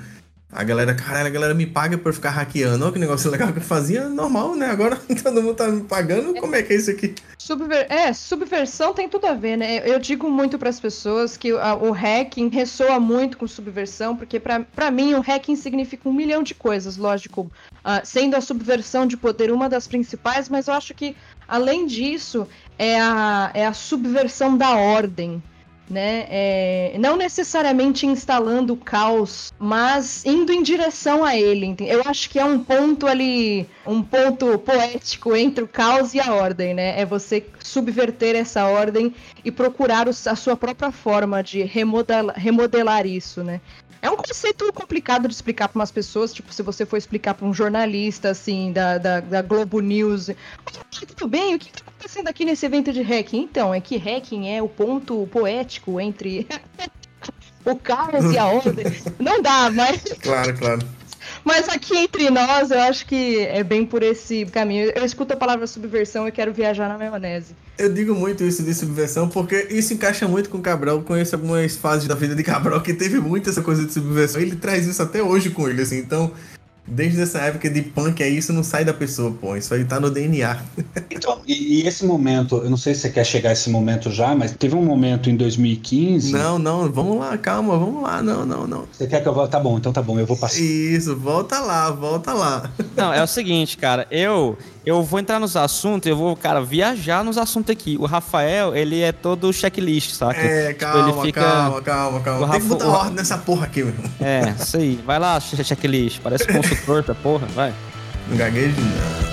[0.54, 2.84] a galera, caralho, a galera me paga por ficar hackeando.
[2.84, 4.66] Olha que negócio legal que eu fazia, normal, né?
[4.66, 7.14] Agora todo mundo tá me pagando, como é que é isso aqui?
[7.38, 9.82] Subver é, subversão tem tudo a ver, né?
[9.88, 14.38] Eu digo muito para as pessoas que a, o hacking ressoa muito com subversão, porque
[14.38, 17.50] para mim o hacking significa um milhão de coisas, lógico.
[17.82, 21.16] Uh, sendo a subversão de poder uma das principais, mas eu acho que,
[21.48, 22.46] além disso,
[22.78, 25.42] é a, é a subversão da ordem,
[25.92, 26.26] né?
[26.28, 31.76] É, não necessariamente instalando o caos, mas indo em direção a ele.
[31.80, 36.34] Eu acho que é um ponto ali, um ponto poético entre o caos e a
[36.34, 36.98] ordem, né?
[36.98, 43.44] É você subverter essa ordem e procurar a sua própria forma de remodelar, remodelar isso,
[43.44, 43.60] né?
[44.02, 47.46] É um conceito complicado de explicar para umas pessoas, tipo, se você for explicar para
[47.46, 50.28] um jornalista, assim, da, da, da Globo News.
[51.06, 53.42] Tudo bem, o que está acontecendo aqui nesse evento de hacking?
[53.42, 56.48] Então, é que hacking é o ponto poético entre
[57.64, 58.86] o caos e a ordem.
[59.20, 60.02] Não dá, mas.
[60.20, 61.01] Claro, claro.
[61.44, 64.92] Mas aqui entre nós, eu acho que é bem por esse caminho.
[64.94, 67.54] Eu escuto a palavra subversão e quero viajar na maionese.
[67.78, 70.96] Eu digo muito isso de subversão porque isso encaixa muito com o Cabral.
[70.96, 74.40] Eu conheço algumas fases da vida de Cabral que teve muito essa coisa de subversão.
[74.40, 75.98] Ele traz isso até hoje com ele, assim.
[75.98, 76.32] Então,
[76.86, 79.56] Desde essa época de punk é isso, não sai da pessoa, pô.
[79.56, 80.58] Isso aí tá no DNA.
[81.14, 84.10] Então, e, e, esse momento, eu não sei se você quer chegar a esse momento
[84.10, 86.32] já, mas teve um momento em 2015.
[86.32, 88.22] Não, não, vamos lá, calma, vamos lá.
[88.22, 88.88] Não, não, não.
[88.90, 89.52] Você quer que eu volte?
[89.52, 90.58] Tá bom, então tá bom, eu vou passar.
[90.58, 92.70] Isso, volta lá, volta lá.
[92.96, 97.24] Não, é o seguinte, cara, eu eu vou entrar nos assuntos, eu vou, cara, viajar
[97.24, 97.96] nos assuntos aqui.
[98.00, 100.40] O Rafael, ele é todo checklist, saca?
[100.40, 101.40] É, calma, tipo, fica...
[101.40, 102.50] calma, calma, calma.
[102.50, 102.90] Tem que botar o...
[102.90, 103.94] ordem nessa porra aqui, meu.
[104.20, 105.00] É, isso aí.
[105.06, 106.20] Vai lá, checklist.
[106.20, 107.72] Parece consultor, essa porra, vai.
[108.28, 109.31] Não gaguejo, não.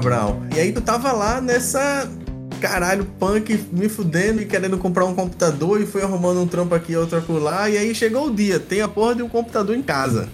[0.00, 0.40] Cabral.
[0.56, 2.10] E aí tu tava lá nessa
[2.58, 6.96] caralho, punk me fudendo e querendo comprar um computador e foi arrumando um trampo aqui,
[6.96, 7.68] outro acolá.
[7.68, 10.28] E aí chegou o dia, tem a porra de um computador em casa.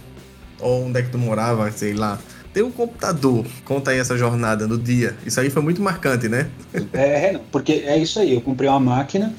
[0.61, 2.17] Ou onde é que tu morava, sei lá.
[2.53, 3.45] Tem um computador.
[3.65, 5.17] Conta aí essa jornada no dia.
[5.27, 6.49] Isso aí foi muito marcante, né?
[6.93, 8.35] É porque é isso aí.
[8.35, 9.35] Eu comprei uma máquina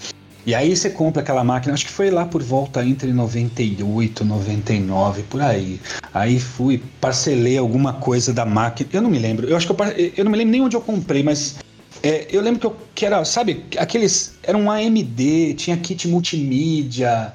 [0.48, 5.24] e aí você compra aquela máquina, acho que foi lá por volta entre 98, 99,
[5.24, 5.78] por aí.
[6.14, 8.90] Aí fui, parcelei alguma coisa da máquina.
[8.94, 9.46] Eu não me lembro.
[9.46, 11.58] Eu acho que eu, eu não me lembro nem onde eu comprei, mas
[12.02, 14.38] é, eu lembro que, eu, que era, sabe, aqueles.
[14.42, 17.34] Era um AMD, tinha kit multimídia,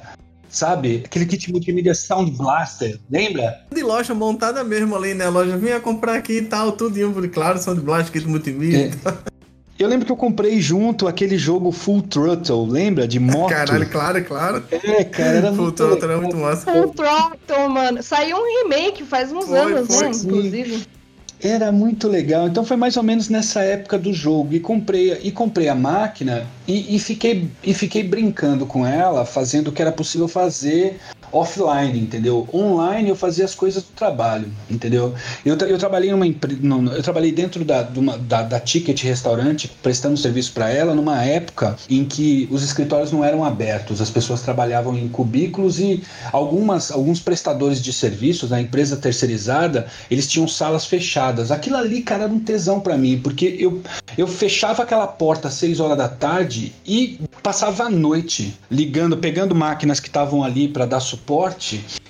[0.48, 1.03] sabe?
[1.05, 3.61] Aquele kit multimídia Sound Blaster, lembra?
[3.70, 5.27] De loja montada mesmo ali, né?
[5.27, 8.90] A loja vinha comprar aqui e tal, tudo claro, Sound Blaster, kit multimídia.
[9.05, 9.32] É.
[9.83, 13.09] Eu lembro que eu comprei junto aquele jogo Full Throttle, lembra?
[13.09, 13.51] De moto.
[13.51, 14.64] Caralho, claro, claro.
[14.71, 16.11] É, cara, era Full muito Throttle legal.
[16.11, 16.73] era muito massa.
[16.73, 18.03] Full Throttle, mano.
[18.03, 20.12] Saiu um remake faz uns Foi, anos, foi, né?
[20.12, 20.27] sim.
[20.29, 20.87] Inclusive.
[21.42, 22.47] Era muito legal.
[22.47, 24.55] Então foi mais ou menos nessa época do jogo.
[24.55, 29.68] E comprei, e comprei a máquina e, e fiquei, e fiquei brincando com ela, fazendo
[29.68, 31.01] o que era possível fazer
[31.33, 32.47] offline, entendeu?
[32.53, 35.14] Online eu fazia as coisas do trabalho, entendeu?
[35.45, 39.68] Eu, eu trabalhei numa empre- no- eu trabalhei dentro da, uma- da, da Ticket Restaurante,
[39.83, 44.42] prestando serviço para ela, numa época em que os escritórios não eram abertos, as pessoas
[44.42, 50.85] trabalhavam em cubículos e algumas, alguns prestadores de serviços, na empresa terceirizada, eles tinham salas
[50.85, 51.51] fechadas.
[51.51, 53.81] Aquilo ali, cara, era um tesão para mim, porque eu,
[54.18, 59.55] eu fechava aquela porta às 6 horas da tarde e passava a noite ligando, pegando
[59.55, 61.21] máquinas que estavam ali para dar suporte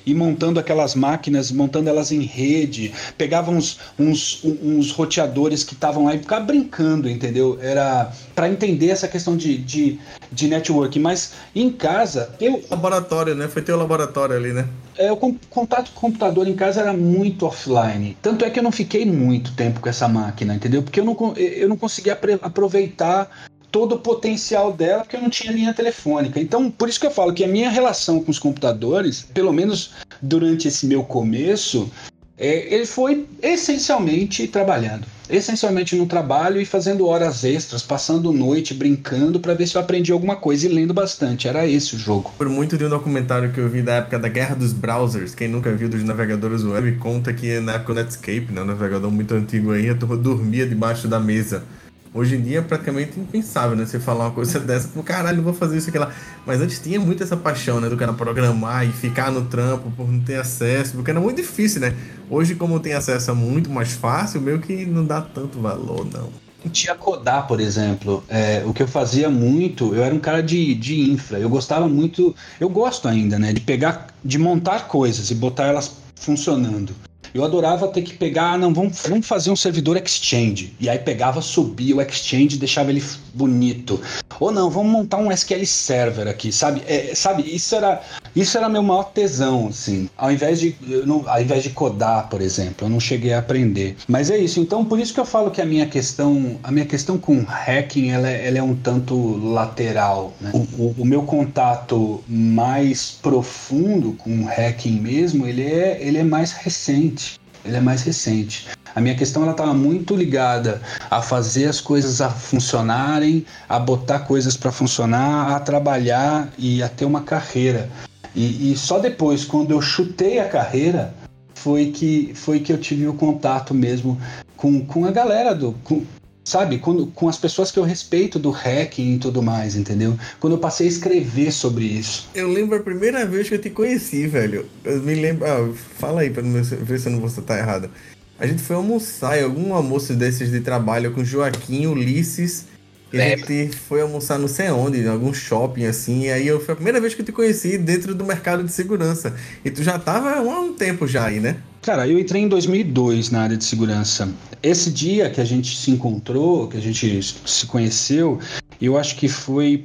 [0.05, 6.05] e montando aquelas máquinas, montando elas em rede, pegava uns, uns, uns roteadores que estavam
[6.05, 7.59] lá e ficava brincando, entendeu?
[7.61, 9.99] Era para entender essa questão de, de,
[10.31, 10.99] de network.
[10.99, 13.49] Mas em casa, eu, Laboratório, né?
[13.49, 14.67] Foi teu laboratório ali, né?
[14.97, 18.17] é, o con- contato com o computador em casa era muito offline.
[18.21, 20.83] Tanto é que eu não fiquei muito tempo com essa máquina, entendeu?
[20.83, 25.53] Porque eu não, eu não conseguia aproveitar todo o potencial dela, porque eu não tinha
[25.53, 26.39] linha telefônica.
[26.39, 29.93] Então, por isso que eu falo que a minha relação com os computadores, pelo menos
[30.21, 31.91] durante esse meu começo,
[32.37, 35.07] é, ele foi essencialmente trabalhando.
[35.31, 40.13] Essencialmente no trabalho e fazendo horas extras, passando noite brincando para ver se eu aprendi
[40.13, 41.49] alguma coisa e lendo bastante.
[41.49, 42.31] Era esse o jogo.
[42.37, 45.49] Por muito de um documentário que eu vi da época da Guerra dos Browsers, quem
[45.49, 49.33] nunca viu dos navegadores web, conta que na época do Netscape, né, um navegador muito
[49.35, 51.65] antigo aí, a turma dormia debaixo da mesa.
[52.15, 53.87] Hoje em dia é praticamente impensável, né?
[53.87, 56.13] Você falar uma coisa dessa, pô, caralho, não vou fazer isso aqui lá.
[56.45, 57.89] Mas antes tinha muito essa paixão, né?
[57.89, 61.81] Do cara programar e ficar no trampo por não ter acesso, porque era muito difícil,
[61.81, 61.95] né?
[62.29, 66.29] Hoje, como tem acesso é muito mais fácil, meio que não dá tanto valor, não.
[66.71, 68.23] Tinha codar, por exemplo.
[68.29, 71.39] É, o que eu fazia muito, eu era um cara de, de infra.
[71.39, 73.53] Eu gostava muito, eu gosto ainda, né?
[73.53, 76.95] De pegar, de montar coisas e botar elas funcionando.
[77.35, 80.75] Eu adorava ter que pegar, ah, não, vamos, vamos fazer um servidor Exchange.
[80.79, 84.01] E aí pegava, subia o Exchange, deixava ele bonito.
[84.39, 86.83] Ou não, vamos montar um SQL Server aqui, sabe?
[86.87, 88.03] É, sabe, isso era,
[88.35, 90.09] isso era meu maior tesão, assim.
[90.17, 90.75] Ao invés de,
[91.07, 93.97] não- ao invés de codar, por exemplo, eu não cheguei a aprender.
[94.09, 94.59] Mas é isso.
[94.61, 98.11] Então, por isso que eu falo que a minha questão, a minha questão com hacking,
[98.11, 99.15] ela, é- ela é um tanto
[99.53, 100.33] lateral.
[100.41, 100.51] Né?
[100.55, 106.53] O, o- o meu contato mais profundo com hacking mesmo, ele é, ele é mais
[106.53, 107.41] recente.
[107.65, 108.67] Ele é mais recente.
[108.95, 114.21] A minha questão ela estava muito ligada a fazer as coisas a funcionarem, a botar
[114.21, 117.89] coisas para funcionar, a trabalhar e a ter uma carreira.
[118.35, 121.15] E, e só depois, quando eu chutei a carreira,
[121.55, 124.21] foi que, foi que eu tive o contato mesmo
[124.57, 125.73] com, com a galera do.
[125.85, 126.03] Com,
[126.45, 130.17] sabe, quando, com as pessoas que eu respeito do hacking e tudo mais, entendeu?
[130.41, 132.29] Quando eu passei a escrever sobre isso.
[132.35, 134.67] Eu lembro a primeira vez que eu te conheci, velho.
[134.85, 135.47] Eu me lembro.
[135.47, 137.91] Ah, fala aí pra ver se eu não vou estar errado.
[138.39, 142.72] A gente foi almoçar em algum almoço desses de trabalho com Joaquim, Ulisses.
[143.13, 146.23] E a gente foi almoçar não sei onde, em algum shopping assim.
[146.25, 148.73] E aí eu, foi a primeira vez que eu te conheci dentro do mercado de
[148.73, 149.35] segurança.
[149.65, 151.57] E tu já tava há um tempo já aí, né?
[151.83, 154.29] Cara, eu entrei em 2002 na área de segurança.
[154.63, 158.39] Esse dia que a gente se encontrou, que a gente se conheceu,
[158.81, 159.85] eu acho que foi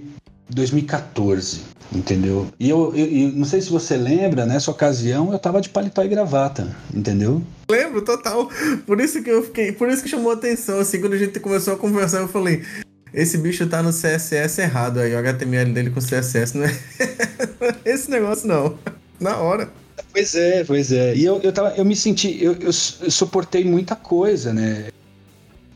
[0.50, 1.62] 2014,
[1.94, 2.48] entendeu?
[2.60, 6.04] E eu, eu- eu não sei se você lembra, nessa ocasião eu tava de paletó
[6.04, 7.42] e gravata, entendeu?
[7.70, 8.50] Lembro, total.
[8.86, 9.72] Por isso que eu fiquei.
[9.72, 10.80] Por isso que chamou a atenção.
[10.80, 12.62] Assim, quando a gente começou a conversar, eu falei.
[13.14, 16.76] Esse bicho tá no CSS errado aí, o HTML dele com CSS não é
[17.86, 18.78] esse negócio não.
[19.20, 19.70] Na hora.
[20.12, 21.16] Pois é, pois é.
[21.16, 24.90] E eu, eu, tava, eu me senti, eu, eu, eu suportei muita coisa, né?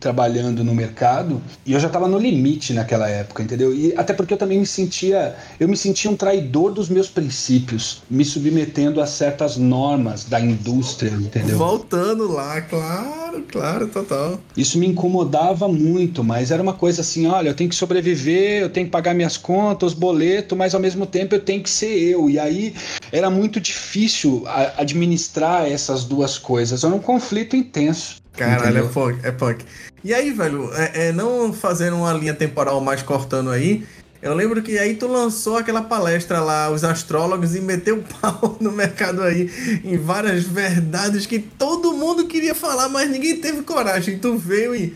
[0.02, 3.72] Trabalhando no mercado e eu já estava no limite naquela época, entendeu?
[3.72, 8.02] E até porque eu também me sentia, eu me sentia um traidor dos meus princípios,
[8.10, 11.56] me submetendo a certas normas da indústria, entendeu?
[11.56, 14.40] Voltando lá, claro, claro, total.
[14.58, 18.70] Isso me incomodava muito, mas era uma coisa assim, olha, eu tenho que sobreviver, eu
[18.70, 22.28] tenho que pagar minhas contas, boleto, mas ao mesmo tempo eu tenho que ser eu.
[22.28, 22.74] E aí
[23.12, 24.44] era muito difícil
[24.78, 26.84] administrar essas duas coisas.
[26.84, 28.21] Era um conflito intenso.
[28.36, 28.86] Caralho, entendeu?
[28.86, 29.66] é punk, é punk.
[30.04, 33.86] E aí, velho, é, é, não fazendo uma linha temporal mais cortando aí,
[34.22, 38.72] eu lembro que aí tu lançou aquela palestra lá, os astrólogos, e meteu pau no
[38.72, 39.50] mercado aí,
[39.84, 44.20] em várias verdades que todo mundo queria falar, mas ninguém teve coragem.
[44.20, 44.96] Tu veio e.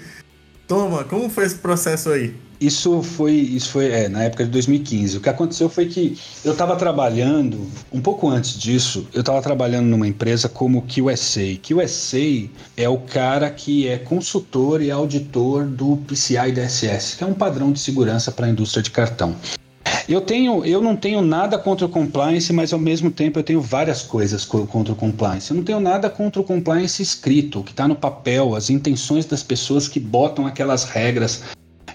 [0.67, 2.35] Toma, como foi esse processo aí?
[2.59, 5.17] Isso foi, isso foi é, na época de 2015.
[5.17, 9.87] O que aconteceu foi que eu estava trabalhando, um pouco antes disso, eu estava trabalhando
[9.87, 11.59] numa empresa como QSA.
[11.61, 17.33] QSA é o cara que é consultor e auditor do PCI DSS, que é um
[17.33, 19.35] padrão de segurança para a indústria de cartão.
[20.07, 23.59] Eu tenho, eu não tenho nada contra o compliance, mas ao mesmo tempo eu tenho
[23.59, 25.49] várias coisas contra o compliance.
[25.49, 29.41] Eu não tenho nada contra o compliance escrito, que está no papel, as intenções das
[29.41, 31.43] pessoas que botam aquelas regras,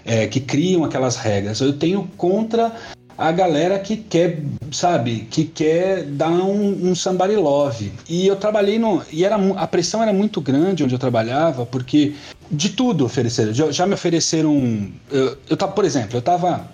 [0.05, 1.59] é, que criam aquelas regras.
[1.59, 2.71] Eu tenho contra
[3.17, 4.39] a galera que quer,
[4.71, 7.91] sabe, que quer dar um, um somebody love.
[8.09, 9.03] E eu trabalhei no.
[9.11, 12.13] E era, a pressão era muito grande onde eu trabalhava, porque
[12.49, 13.53] de tudo ofereceram.
[13.53, 14.91] Já, me ofereceram.
[15.11, 16.67] Eu, eu tava, por exemplo, eu tava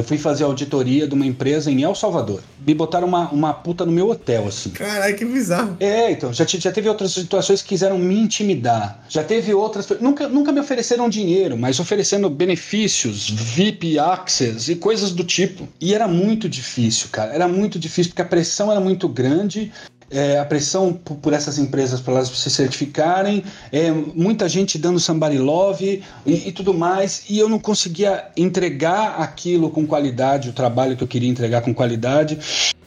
[0.00, 2.42] eu fui fazer auditoria de uma empresa em El Salvador.
[2.66, 4.70] Me botaram uma, uma puta no meu hotel, assim.
[4.70, 5.76] Caralho, que bizarro.
[5.78, 9.04] É, então, já, já teve outras situações que quiseram me intimidar.
[9.08, 9.86] Já teve outras.
[10.00, 15.68] Nunca, nunca me ofereceram dinheiro, mas oferecendo benefícios, VIP access e coisas do tipo.
[15.80, 17.34] E era muito difícil, cara.
[17.34, 19.70] Era muito difícil, porque a pressão era muito grande
[20.10, 25.38] é, a pressão por, essas empresas para elas se certificarem, é, muita gente dando somebody
[25.38, 30.96] love e, e, tudo mais, e eu não conseguia entregar aquilo com qualidade, o trabalho
[30.96, 32.38] que eu queria entregar com qualidade.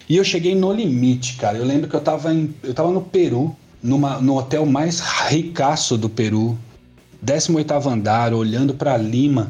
[0.10, 1.58] E eu cheguei no limite, cara.
[1.58, 5.98] Eu lembro que eu estava em, eu tava no Peru, numa, no hotel mais ricaço
[5.98, 6.58] do Peru,
[7.22, 9.50] 18 andar, olhando para Lima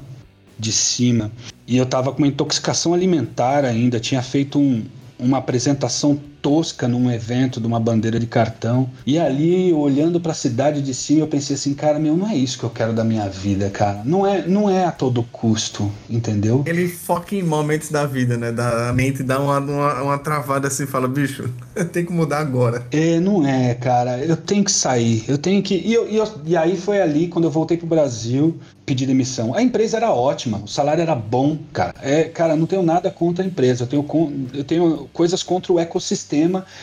[0.60, 1.32] de cima.
[1.68, 4.84] E eu estava com uma intoxicação alimentar ainda, tinha feito um,
[5.18, 8.90] uma apresentação tosca num evento de uma bandeira de cartão.
[9.06, 12.36] E ali, olhando para a cidade de cima, eu pensei assim, cara, meu, não é
[12.36, 14.02] isso que eu quero da minha vida, cara.
[14.04, 16.62] Não é, não é a todo custo, entendeu?
[16.68, 18.52] Ele foca em momentos da vida, né?
[18.52, 21.50] Da mente dá uma, uma, uma travada assim, fala, bicho,
[21.94, 22.86] tem que mudar agora.
[22.92, 24.20] É, não é, cara.
[24.20, 25.24] Eu tenho que sair.
[25.30, 25.76] Eu tenho que.
[25.76, 29.56] E, eu, e, eu, e aí foi ali, quando eu voltei pro Brasil, pedir demissão.
[29.56, 31.94] A empresa era ótima, o salário era bom, cara.
[32.02, 33.86] É, cara, não tenho nada contra a empresa.
[33.86, 34.06] Eu tenho,
[34.54, 36.33] eu tenho coisas contra o ecossistema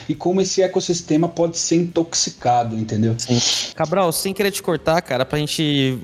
[0.08, 3.14] e como esse ecossistema pode ser intoxicado, entendeu?
[3.18, 3.38] Sim.
[3.74, 5.98] Cabral, sem querer te cortar, cara, pra gente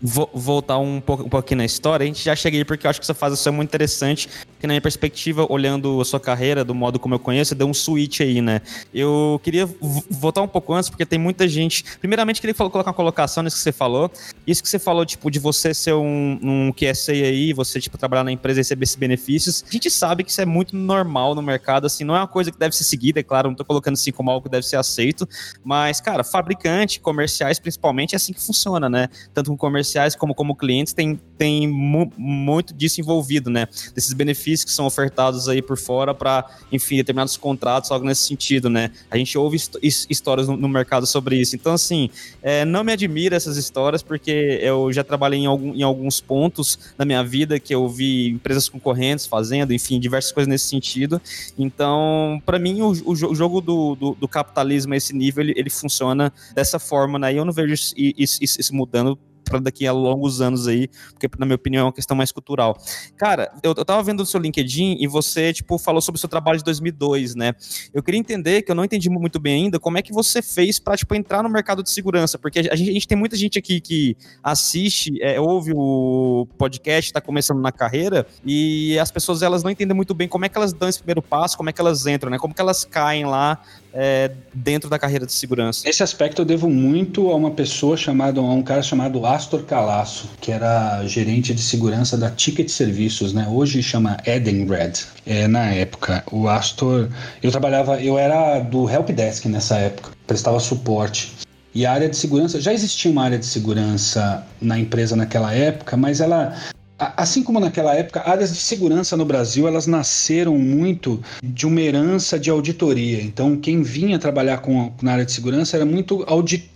[0.00, 2.90] vo voltar um, pouco, um pouquinho na história, a gente já chega aí porque eu
[2.90, 4.28] acho que essa fase é muito interessante,
[4.60, 7.74] que na minha perspectiva, olhando a sua carreira, do modo como eu conheço, deu um
[7.74, 8.60] switch aí, né?
[8.92, 9.68] Eu queria
[10.10, 11.84] voltar um pouco antes, porque tem muita gente.
[12.00, 14.10] Primeiramente, queria colocar uma colocação nisso que você falou.
[14.46, 17.96] Isso que você falou, tipo, de de você ser um, um QSA aí, você, tipo,
[17.96, 21.34] trabalhar na empresa e receber esses benefícios, a gente sabe que isso é muito normal
[21.34, 23.64] no mercado, assim, não é uma coisa que deve ser seguida, é claro, não tô
[23.64, 25.28] colocando assim como algo que deve ser aceito,
[25.64, 29.08] mas, cara, fabricante, comerciais, principalmente, é assim que funciona, né?
[29.32, 33.68] Tanto com comerciais como como clientes, tem, tem mu muito disso envolvido, né?
[33.94, 38.68] Desses benefícios que são ofertados aí por fora para, enfim, determinados contratos, algo nesse sentido,
[38.68, 38.90] né?
[39.10, 41.54] A gente ouve histórias no, no, mercado sobre isso.
[41.54, 42.10] Então, assim,
[42.42, 46.78] é, não me admira essas histórias, porque eu já trabalhei em, algum, em alguns pontos
[46.98, 51.20] na minha vida que eu vi empresas concorrentes fazendo, enfim, diversas coisas nesse sentido.
[51.56, 55.70] Então, para mim, o, o, jogo do, do, do, capitalismo a esse nível, ele, ele
[55.70, 57.32] funciona dessa forma, né?
[57.32, 59.16] E eu não vejo isso, isso, isso mudando
[59.48, 62.76] para daqui a longos anos aí, porque na minha opinião é uma questão mais cultural.
[63.16, 66.28] Cara, eu, eu tava vendo o seu LinkedIn e você, tipo, falou sobre o seu
[66.28, 67.54] trabalho de 2002, né?
[67.92, 70.78] Eu queria entender, que eu não entendi muito bem ainda, como é que você fez
[70.78, 73.58] para tipo, entrar no mercado de segurança, porque a gente, a gente tem muita gente
[73.58, 79.62] aqui que assiste, é, ouve o podcast, está começando na carreira, e as pessoas, elas
[79.62, 81.80] não entendem muito bem como é que elas dão esse primeiro passo, como é que
[81.80, 82.38] elas entram, né?
[82.38, 83.60] Como que elas caem lá
[83.92, 85.88] é, dentro da carreira de segurança.
[85.88, 90.30] Esse aspecto eu devo muito a uma pessoa chamada, a um cara chamado Astor Calasso,
[90.40, 93.46] que era gerente de segurança da Ticket Serviços, né?
[93.48, 95.04] Hoje chama Edenred.
[95.26, 97.08] É, na época, o Astor,
[97.42, 101.32] eu trabalhava, eu era do Help Desk nessa época, prestava suporte.
[101.74, 105.96] E a área de segurança, já existia uma área de segurança na empresa naquela época,
[105.96, 106.56] mas ela
[106.98, 112.38] Assim como naquela época, áreas de segurança no Brasil elas nasceram muito de uma herança
[112.38, 113.22] de auditoria.
[113.22, 116.26] Então, quem vinha trabalhar com, na área de segurança era muito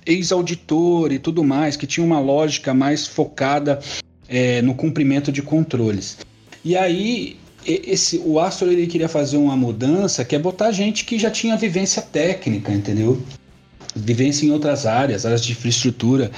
[0.06, 3.80] ex-auditor e tudo mais, que tinha uma lógica mais focada
[4.28, 6.18] é, no cumprimento de controles.
[6.64, 11.18] E aí, esse, o Astro ele queria fazer uma mudança que é botar gente que
[11.18, 13.20] já tinha vivência técnica, entendeu?
[13.94, 16.30] Vivência em outras áreas, áreas de infraestrutura.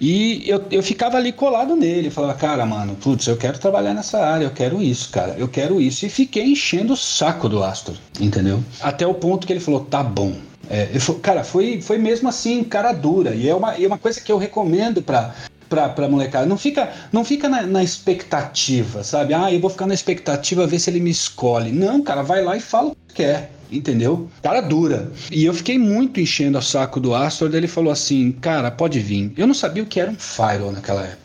[0.00, 4.18] E eu, eu ficava ali colado nele, falava, cara, mano, putz, eu quero trabalhar nessa
[4.18, 6.04] área, eu quero isso, cara, eu quero isso.
[6.04, 8.62] E fiquei enchendo o saco do Astor, entendeu?
[8.80, 10.34] Até o ponto que ele falou, tá bom.
[10.68, 13.34] É, eu, cara, foi, foi mesmo assim, cara dura.
[13.34, 15.34] E é uma, é uma coisa que eu recomendo pra,
[15.68, 16.46] pra, pra molecada.
[16.46, 19.34] Não fica, não fica na, na, expectativa, sabe?
[19.34, 21.70] Ah, eu vou ficar na expectativa ver se ele me escolhe.
[21.70, 24.28] Não, cara, vai lá e fala o que quer entendeu?
[24.42, 25.10] Cara dura.
[25.30, 29.00] E eu fiquei muito enchendo o saco do Astor, daí ele falou assim, cara, pode
[29.00, 29.32] vir.
[29.36, 31.24] Eu não sabia o que era um firewall naquela época.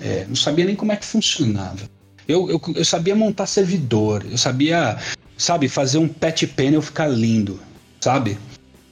[0.00, 1.80] É, não sabia nem como é que funcionava.
[2.26, 4.98] Eu, eu, eu sabia montar servidor, eu sabia,
[5.36, 7.58] sabe, fazer um patch panel ficar lindo,
[8.00, 8.36] sabe?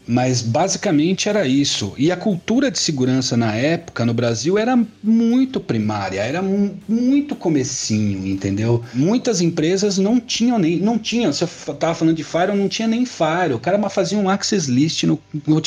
[0.07, 1.95] Mas basicamente era isso.
[1.99, 8.27] E a cultura de segurança na época no Brasil era muito primária, era muito comecinho,
[8.27, 8.85] entendeu?
[8.95, 11.47] Muitas empresas não tinham nem, não tinham, você
[11.79, 13.57] tava falando de Firewall, não tinha nem Firewall.
[13.57, 15.63] O cara fazia um access list no, no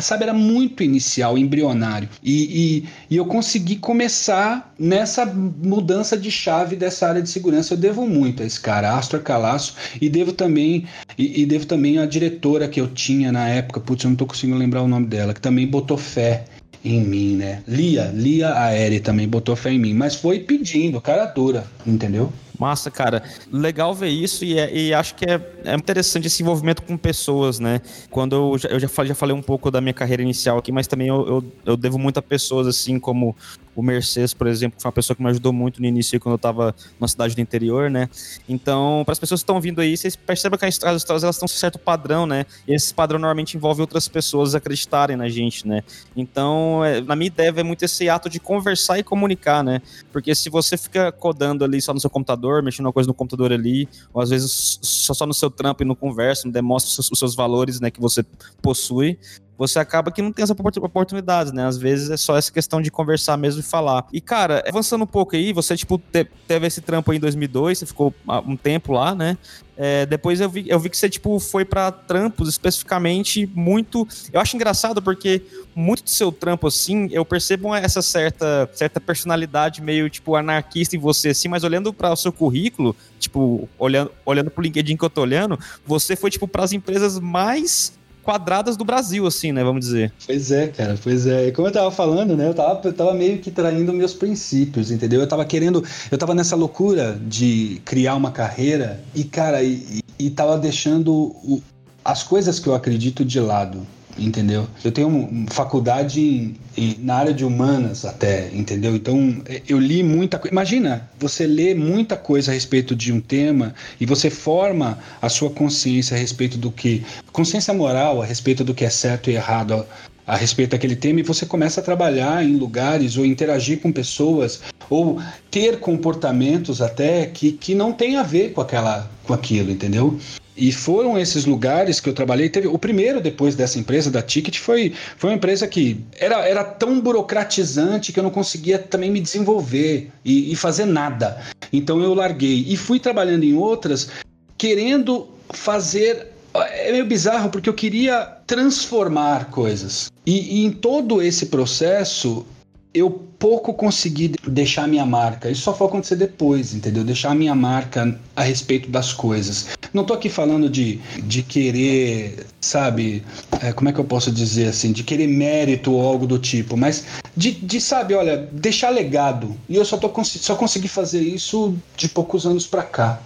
[0.00, 2.08] sabe, era muito inicial, embrionário.
[2.22, 7.74] E, e, e eu consegui começar nessa mudança de chave dessa área de segurança.
[7.74, 10.86] Eu devo muito a esse cara, Astor Calaço, e devo também
[11.18, 14.26] e, e devo também a diretora que eu tinha na época putz, eu não tô
[14.26, 16.44] conseguindo lembrar o nome dela, que também botou fé
[16.84, 17.62] em mim, né?
[17.66, 22.30] Lia, Lia Aérea também botou fé em mim, mas foi pedindo, cara dura, entendeu?
[22.58, 23.22] Massa, cara.
[23.50, 27.58] Legal ver isso e, é, e acho que é, é, interessante esse envolvimento com pessoas,
[27.58, 27.80] né?
[28.10, 30.70] Quando eu, já, eu já, falei, já falei um pouco da minha carreira inicial aqui,
[30.70, 33.34] mas também eu, eu, eu devo muito a pessoas, assim como
[33.74, 36.34] o Mercedes, por exemplo, que foi uma pessoa que me ajudou muito no início quando
[36.34, 38.08] eu estava na cidade do interior, né?
[38.48, 41.44] Então, para as pessoas que estão vindo aí, vocês percebem que as histórias elas estão
[41.44, 42.46] um certo padrão, né?
[42.66, 45.82] E esse padrão normalmente envolve outras pessoas acreditarem na gente, né?
[46.16, 49.80] Então, é, na minha ideia é muito esse ato de conversar e comunicar, né?
[50.12, 53.52] Porque se você fica codando ali só no seu computador, mexendo uma coisa no computador
[53.52, 56.94] ali, ou às vezes só, só no seu trampo e não conversa, não demonstra os
[56.94, 58.24] seus, os seus valores, né, que você
[58.62, 59.18] possui,
[59.56, 61.66] você acaba que não tem essa oportunidade, né?
[61.66, 64.06] Às vezes é só essa questão de conversar mesmo e falar.
[64.12, 67.78] E, cara, avançando um pouco aí, você, tipo, te, teve esse trampo aí em 2002,
[67.78, 68.14] você ficou
[68.46, 69.38] um tempo lá, né?
[69.76, 74.06] É, depois eu vi, eu vi que você, tipo, foi para trampos especificamente muito...
[74.32, 75.42] Eu acho engraçado porque
[75.74, 80.98] muito do seu trampo, assim, eu percebo essa certa, certa personalidade meio, tipo, anarquista em
[80.98, 85.10] você, assim, mas olhando para o seu currículo, tipo, olhando, olhando pro LinkedIn que eu
[85.10, 87.92] tô olhando, você foi, tipo, para as empresas mais
[88.24, 89.62] quadradas do Brasil, assim, né?
[89.62, 90.12] Vamos dizer.
[90.26, 91.50] Pois é, cara, pois é.
[91.50, 92.48] Como eu tava falando, né?
[92.48, 95.20] Eu tava, eu tava meio que traindo meus princípios, entendeu?
[95.20, 95.84] Eu tava querendo.
[96.10, 101.62] Eu tava nessa loucura de criar uma carreira e, cara, e, e tava deixando o,
[102.04, 103.86] as coisas que eu acredito de lado
[104.18, 104.66] entendeu?
[104.84, 108.94] Eu tenho faculdade em, em, na área de humanas até, entendeu?
[108.94, 110.52] Então é, eu li muita coisa.
[110.52, 115.50] Imagina, você lê muita coisa a respeito de um tema e você forma a sua
[115.50, 117.04] consciência a respeito do que.
[117.32, 119.84] consciência moral a respeito do que é certo e errado.
[120.26, 124.62] A, respeito daquele tema e você começa a trabalhar em lugares ou interagir com pessoas
[124.88, 130.18] ou ter comportamentos até que, que não tem a ver com aquela com aquilo, entendeu?
[130.56, 132.48] E foram esses lugares que eu trabalhei.
[132.48, 136.62] Teve o primeiro depois dessa empresa da Ticket foi, foi uma empresa que era, era
[136.62, 141.40] tão burocratizante que eu não conseguia também me desenvolver e, e fazer nada.
[141.72, 144.08] Então eu larguei e fui trabalhando em outras,
[144.56, 150.10] querendo fazer é meio bizarro porque eu queria transformar coisas.
[150.24, 152.46] E, e, em todo esse processo,
[152.94, 155.50] eu pouco consegui deixar minha marca.
[155.50, 157.02] Isso só foi acontecer depois, entendeu?
[157.02, 159.70] Deixar minha marca a respeito das coisas.
[159.92, 163.24] Não tô aqui falando de, de querer, sabe,
[163.60, 166.76] é, como é que eu posso dizer assim, de querer mérito ou algo do tipo,
[166.76, 167.04] mas
[167.36, 169.56] de, de sabe, olha, deixar legado.
[169.68, 173.20] E eu só, tô, só consegui fazer isso de poucos anos pra cá.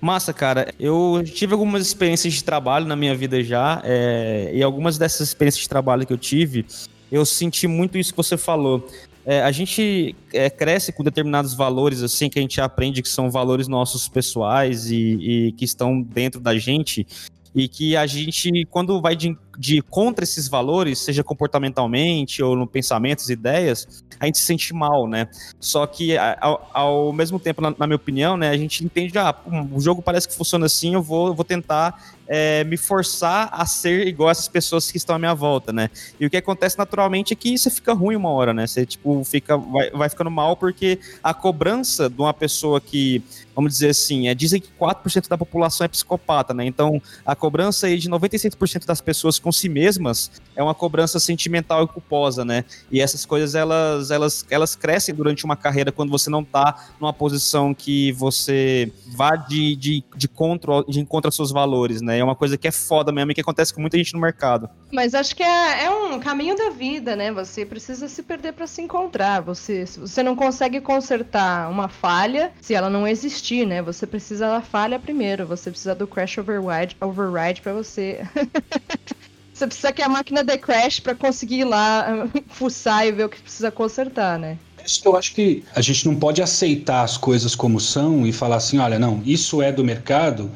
[0.00, 0.72] Massa, cara.
[0.78, 5.62] Eu tive algumas experiências de trabalho na minha vida já, é, e algumas dessas experiências
[5.62, 6.64] de trabalho que eu tive,
[7.10, 8.86] eu senti muito isso que você falou.
[9.24, 13.30] É, a gente é, cresce com determinados valores, assim, que a gente aprende que são
[13.30, 17.06] valores nossos pessoais e, e que estão dentro da gente,
[17.54, 22.64] e que a gente, quando vai de, de, contra esses valores, seja comportamentalmente ou no
[22.64, 25.28] pensamentos, ideias, a gente se sente mal, né?
[25.58, 29.34] Só que ao, ao mesmo tempo, na, na, minha opinião, né, a gente entende, ah,
[29.72, 33.64] o jogo parece que funciona assim, eu vou, eu vou tentar é, me forçar a
[33.64, 35.88] ser igual essas pessoas que estão à minha volta, né?
[36.20, 38.66] E o que acontece naturalmente é que você fica ruim uma hora, né?
[38.66, 43.22] Você, tipo, fica, vai, vai ficando mal porque a cobrança de uma pessoa que,
[43.54, 46.66] vamos dizer assim, é, dizem que 4% da população é psicopata, né?
[46.66, 51.84] Então, a cobrança aí de 96% das pessoas com si mesmas é uma cobrança sentimental
[51.84, 52.64] e culposa, né?
[52.90, 57.12] E essas coisas, elas, elas, elas crescem durante uma carreira quando você não tá numa
[57.12, 62.18] posição que você vá de, de, de, contra, de encontro aos seus valores, né?
[62.18, 64.68] É uma coisa que é foda mesmo e que acontece com muita gente no mercado.
[64.92, 67.30] Mas acho que é, é um caminho da vida, né?
[67.30, 69.40] Você precisa se perder para se encontrar.
[69.42, 73.80] Você, você não consegue consertar uma falha se ela não existir, né?
[73.80, 75.46] Você precisa da falha primeiro.
[75.46, 78.26] Você precisa do crash override, override para você.
[79.58, 83.28] você precisa que a máquina dê crash para conseguir ir lá fuçar e ver o
[83.28, 84.56] que precisa consertar, né?
[84.86, 88.32] isso que eu acho que a gente não pode aceitar as coisas como são e
[88.32, 90.50] falar assim, olha, não, isso é do mercado,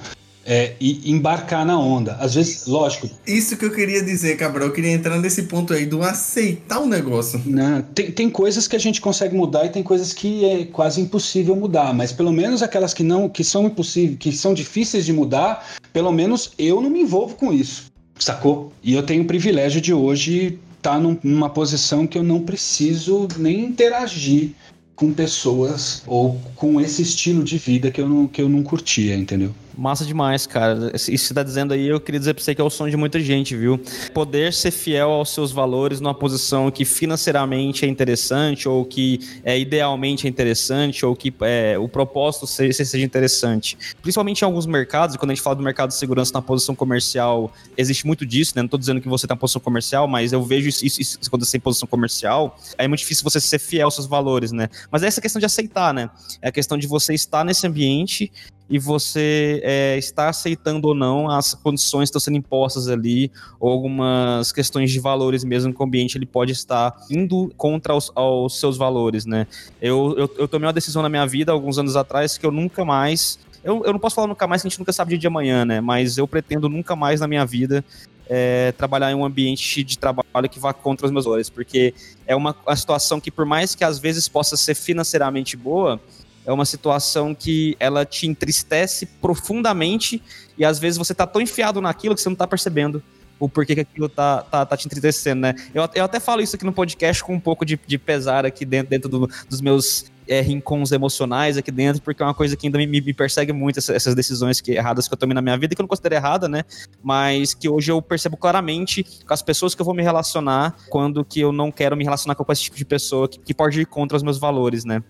[0.45, 2.15] é, e embarcar na onda.
[2.15, 3.09] Às vezes, lógico.
[3.27, 4.69] Isso que eu queria dizer, Cabral.
[4.69, 7.41] Eu queria entrar nesse ponto aí do aceitar o negócio.
[7.47, 7.85] Né?
[7.95, 11.55] Tem, tem coisas que a gente consegue mudar e tem coisas que é quase impossível
[11.55, 11.95] mudar.
[11.95, 16.11] Mas pelo menos aquelas que não, que são impossíveis, que são difíceis de mudar, pelo
[16.11, 17.92] menos eu não me envolvo com isso.
[18.23, 18.73] Sacou?
[18.85, 22.41] E eu tenho o privilégio de hoje estar tá num, numa posição que eu não
[22.43, 24.51] preciso nem interagir
[24.95, 29.17] com pessoas ou com esse estilo de vida que eu não, que eu não curtia,
[29.17, 29.53] entendeu?
[29.77, 30.93] Massa demais, cara.
[30.95, 32.91] Isso que você tá dizendo aí, eu queria dizer pra você que é o sonho
[32.91, 33.81] de muita gente, viu?
[34.13, 39.59] Poder ser fiel aos seus valores numa posição que financeiramente é interessante, ou que é,
[39.59, 43.79] idealmente é interessante, ou que é, o propósito seja, seja interessante.
[44.03, 47.51] Principalmente em alguns mercados, quando a gente fala do mercado de segurança na posição comercial,
[47.77, 48.63] existe muito disso, né?
[48.63, 51.19] Não tô dizendo que você tá na posição comercial, mas eu vejo isso, isso, isso
[51.27, 52.59] acontecer em posição comercial.
[52.77, 54.69] É muito difícil você ser fiel aos seus valores, né?
[54.91, 56.11] Mas é essa questão de aceitar, né?
[56.43, 58.31] É a questão de você estar nesse ambiente
[58.69, 63.71] e você é, está aceitando ou não as condições que estão sendo impostas ali, ou
[63.71, 68.59] algumas questões de valores mesmo que o ambiente ele pode estar indo contra os, os
[68.59, 69.47] seus valores, né?
[69.81, 72.85] Eu, eu, eu tomei uma decisão na minha vida alguns anos atrás que eu nunca
[72.85, 75.27] mais eu, eu não posso falar nunca mais, que a gente nunca sabe dia de
[75.27, 75.81] amanhã, né?
[75.81, 77.85] Mas eu pretendo nunca mais na minha vida
[78.29, 81.95] é, trabalhar em um ambiente de trabalho que vá contra os meus valores, porque
[82.27, 86.01] é uma, uma situação que, por mais que às vezes possa ser financeiramente boa,
[86.45, 90.23] é uma situação que ela te entristece profundamente
[90.57, 93.03] e às vezes você tá tão enfiado naquilo que você não tá percebendo
[93.39, 95.55] o porquê que aquilo tá, tá, tá te entristecendo, né?
[95.75, 98.65] Eu, eu até falo isso aqui no podcast com um pouco de, de pesar aqui
[98.65, 102.69] dentro, dentro do, dos meus é, rincons emocionais aqui dentro, porque é uma coisa que
[102.69, 105.57] ainda me, me persegue muito, essas, essas, decisões que, erradas que eu tomei na minha
[105.59, 106.63] vida, que eu não considero errada, né?
[107.03, 111.25] Mas que hoje eu percebo claramente com as pessoas que eu vou me relacionar, quando
[111.25, 113.87] que eu não quero me relacionar com esse tipo de pessoa que, que pode ir
[113.87, 115.03] contra os meus valores, né?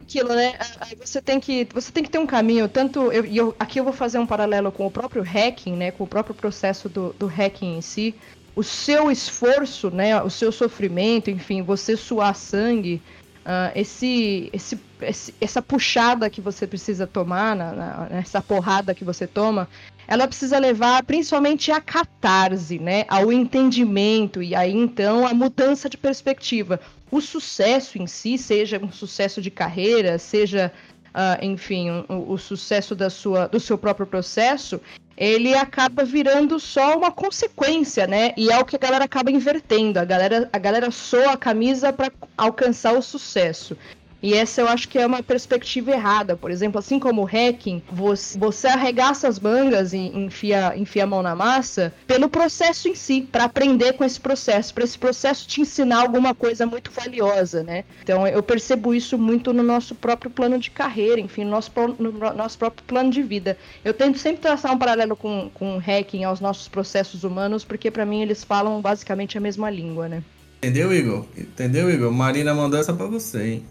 [0.00, 0.54] Aquilo, né?
[1.00, 3.92] Você tem que, você tem que ter um caminho, tanto eu, eu, aqui eu vou
[3.92, 5.90] fazer um paralelo com o próprio hacking, né?
[5.90, 8.14] Com o próprio processo do, do hacking em si.
[8.54, 10.22] O seu esforço, né?
[10.22, 13.02] O seu sofrimento, enfim, você suar sangue,
[13.46, 19.04] uh, esse, esse, esse, essa puxada que você precisa tomar, na, na, essa porrada que
[19.04, 19.68] você toma,
[20.08, 23.04] ela precisa levar principalmente a catarse, né?
[23.08, 26.80] Ao entendimento e aí então a mudança de perspectiva
[27.10, 30.72] o sucesso em si, seja um sucesso de carreira, seja,
[31.08, 34.80] uh, enfim, o, o, sucesso da sua, do seu próprio processo,
[35.16, 38.34] ele acaba virando só uma consequência, né?
[38.36, 39.98] E é o que a galera acaba invertendo.
[39.98, 43.76] A galera, a galera soa a camisa para alcançar o sucesso.
[44.22, 46.36] E essa eu acho que é uma perspectiva errada.
[46.36, 51.06] Por exemplo, assim como o hacking, você, você arregaça as mangas e enfia, enfia a
[51.06, 55.46] mão na massa pelo processo em si, para aprender com esse processo, para esse processo
[55.46, 57.84] te ensinar alguma coisa muito valiosa, né?
[58.02, 62.12] Então eu percebo isso muito no nosso próprio plano de carreira, enfim, no nosso, no
[62.34, 63.56] nosso próprio plano de vida.
[63.84, 67.90] Eu tento sempre traçar um paralelo com, com o hacking aos nossos processos humanos, porque
[67.90, 70.22] para mim eles falam basicamente a mesma língua, né?
[70.58, 71.24] Entendeu, Igor?
[71.36, 72.10] Entendeu, Igor?
[72.10, 73.66] Marina mandou essa pra você, hein?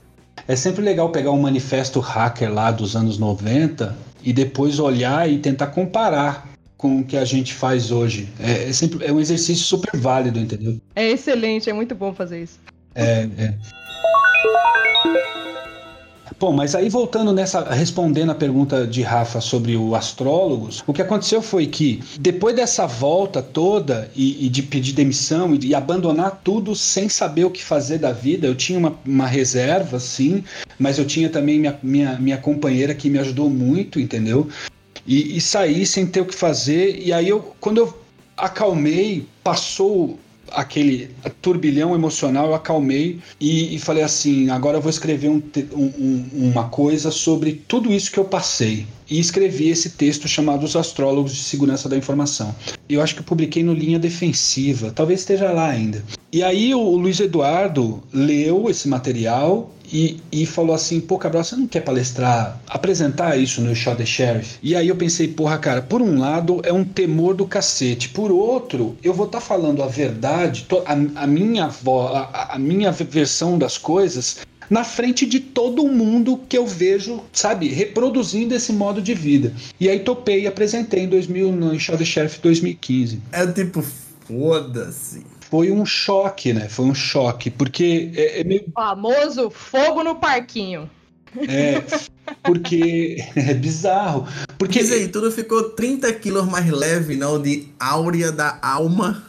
[0.48, 5.38] É sempre legal pegar um manifesto hacker lá dos anos 90 e depois olhar e
[5.40, 8.28] tentar comparar com o que a gente faz hoje.
[8.40, 10.80] É, é sempre é um exercício super válido, entendeu?
[10.96, 12.60] É excelente, é muito bom fazer isso.
[12.94, 13.54] É, é.
[16.38, 21.02] Bom, mas aí voltando nessa, respondendo a pergunta de Rafa sobre o astrólogos, o que
[21.02, 26.76] aconteceu foi que depois dessa volta toda e, e de pedir demissão e, abandonar tudo
[26.76, 30.44] sem saber o que fazer da vida, eu tinha uma, uma reserva, sim,
[30.78, 34.50] mas eu tinha também minha, minha, minha companheira que me ajudou muito, entendeu?
[35.08, 37.98] E, e saí sem ter o que fazer, e aí eu, quando eu
[38.36, 40.20] acalmei, passou
[40.52, 41.10] aquele
[41.41, 45.41] turbilhão emocional, eu acalmei e, e falei assim: agora eu vou escrever um,
[45.74, 48.86] um, uma coisa sobre tudo isso que eu passei.
[49.10, 52.56] E escrevi esse texto chamado Os Astrólogos de Segurança da Informação.
[52.89, 56.04] Eu acho que eu publiquei no Linha Defensiva, talvez esteja lá ainda.
[56.32, 61.56] E aí o Luiz Eduardo leu esse material e, e falou assim: pô, Cabral, você
[61.56, 64.58] não quer palestrar, apresentar isso no Show the Sheriff?
[64.62, 68.30] E aí eu pensei: porra, cara, por um lado é um temor do cacete, por
[68.30, 73.58] outro, eu vou estar tá falando a verdade, a, a minha a, a minha versão
[73.58, 74.39] das coisas
[74.70, 79.54] na frente de todo mundo que eu vejo, sabe, reproduzindo esse modo de vida.
[79.80, 83.22] E aí topei e apresentei em 2000 no Show the Sheriff 2015.
[83.32, 83.84] É tipo,
[84.28, 86.68] foda-se foi um choque, né?
[86.68, 88.66] Foi um choque, porque é, é meio...
[88.74, 90.89] famoso fogo no parquinho.
[91.47, 91.82] É,
[92.43, 94.28] porque é bizarro.
[94.58, 97.41] Porque Diz aí, tudo ficou 30 quilos mais leve, não?
[97.41, 99.24] De áurea da alma.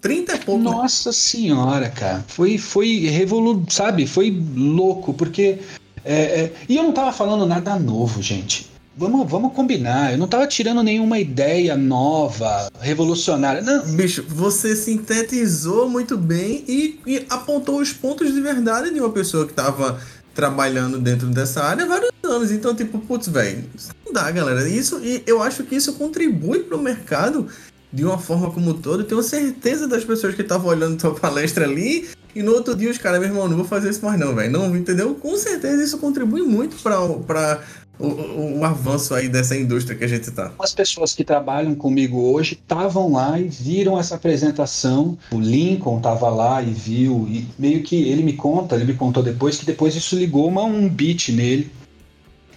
[0.00, 0.62] 30 é pouco.
[0.62, 2.24] Nossa senhora, cara.
[2.28, 3.66] Foi, foi revolu...
[3.68, 4.06] sabe?
[4.06, 5.58] Foi louco, porque.
[6.04, 6.52] É, é...
[6.68, 8.70] E eu não tava falando nada novo, gente.
[8.96, 10.12] Vamos, vamos combinar.
[10.12, 13.60] Eu não tava tirando nenhuma ideia nova, revolucionária.
[13.60, 13.84] Não.
[13.96, 19.46] Bicho, você sintetizou muito bem e, e apontou os pontos de verdade de uma pessoa
[19.46, 19.98] que tava
[20.32, 22.52] trabalhando dentro dessa área há vários anos.
[22.52, 23.64] Então, tipo, putz, velho,
[24.06, 24.68] não dá, galera.
[24.68, 27.48] Isso, e eu acho que isso contribui pro mercado
[27.92, 29.02] de uma forma como um todo.
[29.02, 32.08] Tenho certeza das pessoas que estavam olhando tua palestra ali.
[32.34, 34.50] E no outro dia os caras, meu irmão, não vou fazer isso mais não, velho.
[34.50, 35.14] Não, entendeu?
[35.14, 40.08] Com certeza isso contribui muito para o, o, o, avanço aí dessa indústria que a
[40.08, 40.52] gente está.
[40.58, 45.16] As pessoas que trabalham comigo hoje estavam lá e viram essa apresentação.
[45.30, 49.22] O Lincoln estava lá e viu, e meio que ele me conta, ele me contou
[49.22, 51.70] depois que depois isso ligou uma, um beat nele.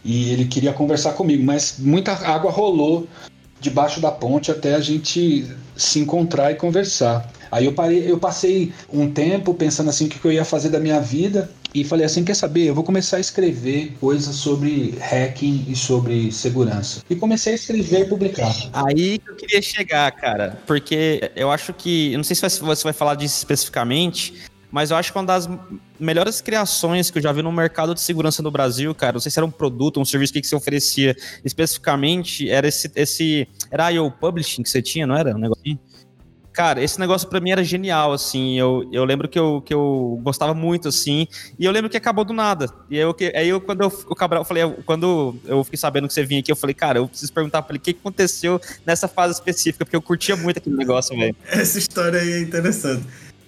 [0.03, 3.07] E ele queria conversar comigo, mas muita água rolou
[3.59, 7.29] debaixo da ponte até a gente se encontrar e conversar.
[7.51, 10.79] Aí eu parei, eu passei um tempo pensando assim o que eu ia fazer da
[10.79, 12.65] minha vida e falei assim, quer saber?
[12.65, 17.01] Eu vou começar a escrever coisas sobre hacking e sobre segurança.
[17.09, 18.53] E comecei a escrever e publicar.
[18.73, 22.83] Aí que eu queria chegar, cara, porque eu acho que, eu não sei se você
[22.83, 24.33] vai falar disso especificamente,
[24.71, 25.49] mas eu acho que uma das
[25.99, 29.31] melhores criações que eu já vi no mercado de segurança no Brasil, cara, não sei
[29.31, 33.91] se era um produto, um serviço que, que você oferecia especificamente, era esse, esse era
[33.91, 35.35] IO Publishing que você tinha, não era?
[35.35, 35.79] Um negocinho?
[36.57, 38.57] Cara, esse negócio para mim era genial, assim.
[38.57, 41.27] Eu, eu lembro que eu, que eu gostava muito, assim.
[41.59, 42.67] E eu lembro que acabou do nada.
[42.89, 46.07] E aí, eu, aí eu, quando eu, o Cabral, eu falei, quando eu fiquei sabendo
[46.07, 48.59] que você vinha aqui, eu falei, cara, eu preciso perguntar pra ele o que aconteceu
[48.83, 51.35] nessa fase específica, porque eu curtia muito aquele negócio, velho.
[51.45, 53.05] Essa história aí é interessante.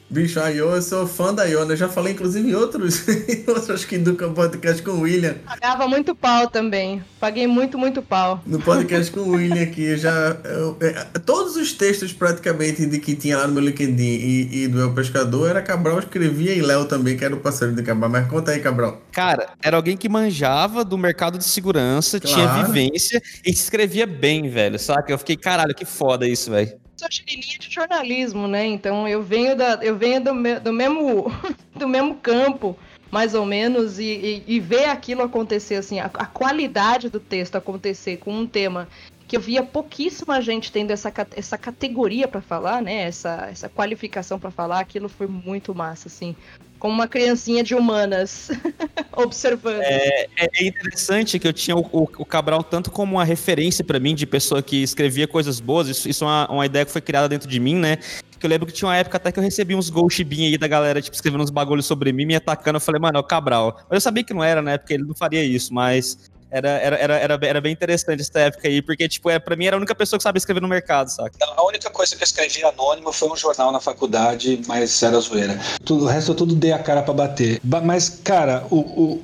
[0.09, 1.75] Bicho, a Io, eu sou fã da Io, né?
[1.75, 5.35] Já falei, inclusive, em outros, em outros que do podcast com o William.
[5.45, 7.03] Pagava muito pau também.
[7.19, 8.41] Paguei muito, muito pau.
[8.43, 10.35] No podcast com o William aqui, já.
[10.43, 14.67] Eu, é, todos os textos, praticamente, de que tinha lá no meu LinkedIn e, e
[14.67, 18.09] do El Pescador, era Cabral, escrevia e Léo também, que era o parceiro de Cabral.
[18.09, 18.99] Mas conta aí, Cabral.
[19.11, 22.35] Cara, era alguém que manjava do mercado de segurança, claro.
[22.35, 25.11] tinha vivência e escrevia bem, velho, saca?
[25.11, 28.65] Eu fiquei, caralho, que foda isso, velho sou chinelinha de jornalismo, né?
[28.65, 31.31] Então eu venho da, eu venho do, me, do mesmo
[31.73, 32.77] do mesmo campo,
[33.09, 37.55] mais ou menos, e, e, e ver aquilo acontecer assim, a, a, qualidade do texto
[37.55, 38.87] acontecer com um tema
[39.29, 43.03] que eu via pouquíssima gente tendo essa, essa categoria para falar, né?
[43.03, 46.35] Essa, essa qualificação para falar, aquilo foi muito massa, assim
[46.79, 48.49] como uma criancinha de humanas
[49.15, 49.81] observando.
[49.81, 53.99] É, é, interessante que eu tinha o, o, o Cabral tanto como uma referência para
[53.99, 55.89] mim de pessoa que escrevia coisas boas.
[55.89, 57.97] Isso, isso é uma, uma, ideia que foi criada dentro de mim, né?
[58.39, 60.67] Que eu lembro que tinha uma época até que eu recebi uns gol aí da
[60.67, 62.77] galera, tipo, escrevendo uns bagulhos sobre mim, me atacando.
[62.77, 63.75] Eu falei, mano, é o Cabral.
[63.89, 64.77] Mas eu sabia que não era, né?
[64.77, 68.67] Porque ele não faria isso, mas era, era, era, era, era bem interessante essa época
[68.67, 71.09] aí, porque, tipo, é, pra mim era a única pessoa que sabia escrever no mercado,
[71.09, 71.31] saca?
[71.41, 75.59] A única coisa que eu escrevi anônimo foi um jornal na faculdade, mas era zoeira.
[75.85, 77.61] Tudo, o resto eu tudo dei a cara para bater.
[77.63, 79.23] Mas, cara, o, o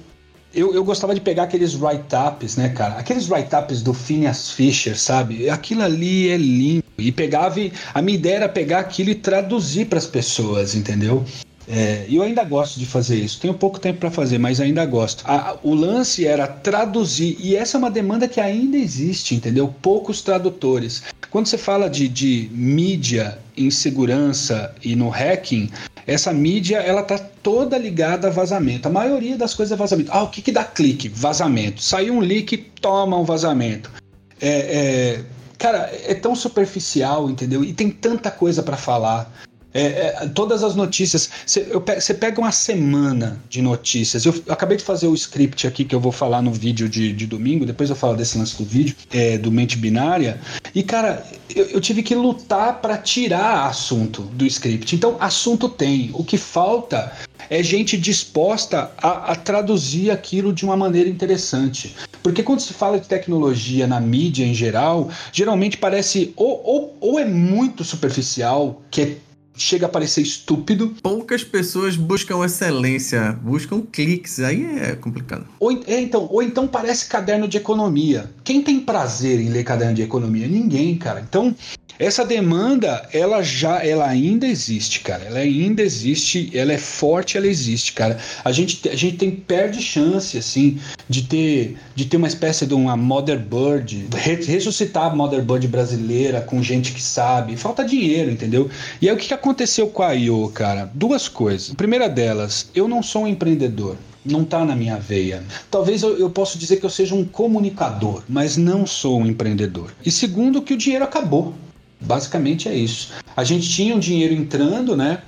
[0.53, 2.95] eu, eu, gostava de pegar aqueles write-ups, né, cara?
[2.95, 5.49] Aqueles write-ups do Phineas Fisher, sabe?
[5.49, 6.85] Aquilo ali é lindo.
[6.97, 7.59] E pegava.
[7.59, 11.25] E, a minha ideia era pegar aquilo e traduzir para as pessoas, entendeu?
[11.67, 13.39] É, eu ainda gosto de fazer isso.
[13.39, 15.23] Tenho pouco tempo para fazer, mas ainda gosto.
[15.25, 19.73] A, o lance era traduzir, e essa é uma demanda que ainda existe, entendeu?
[19.81, 21.03] Poucos tradutores.
[21.29, 25.69] Quando você fala de, de mídia em segurança e no hacking,
[26.07, 28.87] essa mídia ela tá toda ligada a vazamento.
[28.87, 30.11] A maioria das coisas é vazamento.
[30.13, 31.09] Ah, o que, que dá clique?
[31.09, 31.81] Vazamento.
[31.81, 33.91] Saiu um leak, toma um vazamento.
[34.39, 35.23] É, é,
[35.57, 37.63] cara, é tão superficial, entendeu?
[37.63, 39.31] E tem tanta coisa para falar.
[39.75, 39.81] É,
[40.23, 41.29] é, todas as notícias.
[41.45, 44.25] Você pega uma semana de notícias.
[44.25, 47.11] Eu, eu, acabei de fazer o script aqui que eu vou falar no vídeo de,
[47.11, 50.39] de domingo, depois eu falo desse lance do vídeo, é, do mente binária.
[50.73, 54.95] E, cara, eu, eu tive que lutar para tirar assunto do script.
[54.95, 56.09] Então, assunto tem.
[56.13, 57.11] O que falta
[57.49, 61.95] é gente disposta a, a, traduzir aquilo de uma maneira interessante.
[62.23, 67.19] Porque quando se fala de tecnologia na mídia em geral, geralmente parece ou, ou, ou
[67.19, 69.17] é muito superficial, que é
[69.57, 70.95] chega a parecer estúpido.
[71.01, 75.45] Poucas pessoas buscam excelência, buscam cliques, aí é complicado.
[75.59, 78.29] Ou, é, então, ou então parece caderno de economia.
[78.43, 80.47] Quem tem prazer em ler caderno de economia?
[80.47, 81.21] Ninguém, cara.
[81.21, 81.55] Então,
[81.97, 85.23] essa demanda, ela já, ela ainda existe, cara.
[85.23, 88.17] Ela ainda existe, ela é forte, ela existe, cara.
[88.43, 92.73] A gente, a gente tem perde chance, assim, de ter, de ter uma espécie de
[92.73, 94.07] uma Motherbird,
[94.45, 97.55] ressuscitar a Motherbird brasileira com gente que sabe.
[97.55, 98.69] Falta dinheiro, entendeu?
[99.01, 100.89] E aí o que aconteceu com a IO, cara?
[100.93, 101.71] Duas coisas.
[101.71, 105.43] A primeira delas, eu não sou um empreendedor não está na minha veia.
[105.69, 109.93] Talvez eu, eu possa dizer que eu seja um comunicador, mas não sou um empreendedor.
[110.03, 111.53] E segundo, que o dinheiro acabou.
[112.01, 113.13] Basicamente é isso.
[113.35, 115.21] A gente tinha um dinheiro entrando, né?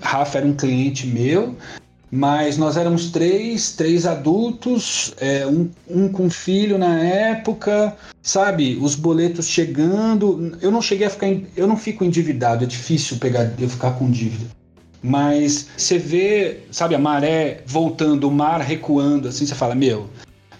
[0.00, 1.56] Rafa era um cliente meu,
[2.10, 8.78] Mas nós éramos três, três adultos, é, um, um com filho na época, sabe?
[8.80, 10.56] Os boletos chegando.
[10.62, 11.26] Eu não cheguei a ficar.
[11.56, 14.46] Eu não fico endividado, é difícil pegar eu ficar com dívida.
[15.02, 20.08] Mas você vê, sabe, a maré voltando, o mar recuando, assim, você fala, meu,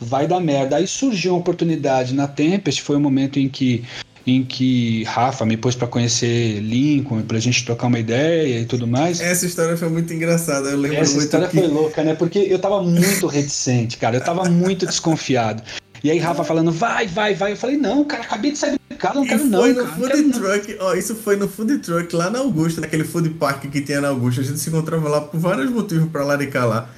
[0.01, 0.77] vai dar merda.
[0.77, 3.85] Aí surgiu uma oportunidade na Tempest, foi o um momento em que
[4.27, 8.87] em que Rafa me pôs para conhecer Lincoln, pra gente trocar uma ideia e tudo
[8.87, 9.21] mais.
[9.21, 11.59] Essa história foi muito engraçada, eu lembro Essa muito história que...
[11.59, 12.15] foi louca, né?
[12.15, 15.63] Porque eu tava muito reticente, cara, eu tava muito desconfiado.
[16.03, 17.53] E aí Rafa falando, vai, vai, vai.
[17.53, 20.17] Eu falei, não, cara, acabei de sair do mercado, não quero foi não, no cara,
[20.17, 23.81] food truck, ó, isso foi no food truck lá na Augusta, naquele food park que
[23.81, 24.43] tinha na Augusta.
[24.43, 26.91] A gente se encontrava lá por vários motivos pra laricar lá.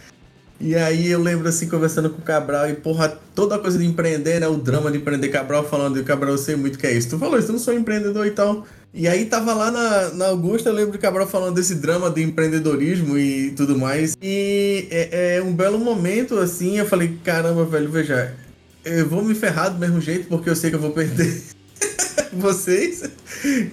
[0.59, 3.85] E aí eu lembro assim, conversando com o Cabral, e porra, toda a coisa de
[3.85, 4.49] empreender, né?
[4.49, 7.11] O drama de empreender, Cabral falando, e Cabral, eu sei muito que é isso.
[7.11, 8.67] Tu falou isso, tu não sou empreendedor e tal.
[8.95, 12.23] E aí tava lá na, na Augusta, eu lembro de Cabral falando desse drama de
[12.23, 14.17] empreendedorismo e tudo mais.
[14.23, 18.35] E é, é um belo momento, assim, eu falei, caramba, velho, veja,
[18.83, 21.43] eu vou me ferrar do mesmo jeito, porque eu sei que eu vou perder
[22.33, 23.03] vocês,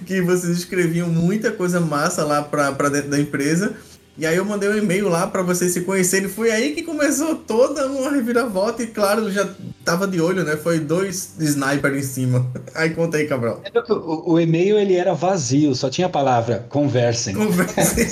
[0.04, 3.74] que vocês escreviam muita coisa massa lá pra, pra dentro da empresa.
[4.16, 6.28] E aí eu mandei um e-mail lá para vocês se conhecerem.
[6.28, 9.48] Foi aí que começou toda uma reviravolta e claro, já
[9.84, 10.56] tava de olho, né?
[10.56, 12.46] Foi dois sniper em cima.
[12.74, 13.62] Aí conta aí, Cabral.
[13.88, 17.34] O, o e-mail ele era vazio, só tinha a palavra conversem.
[17.34, 18.06] Conversem.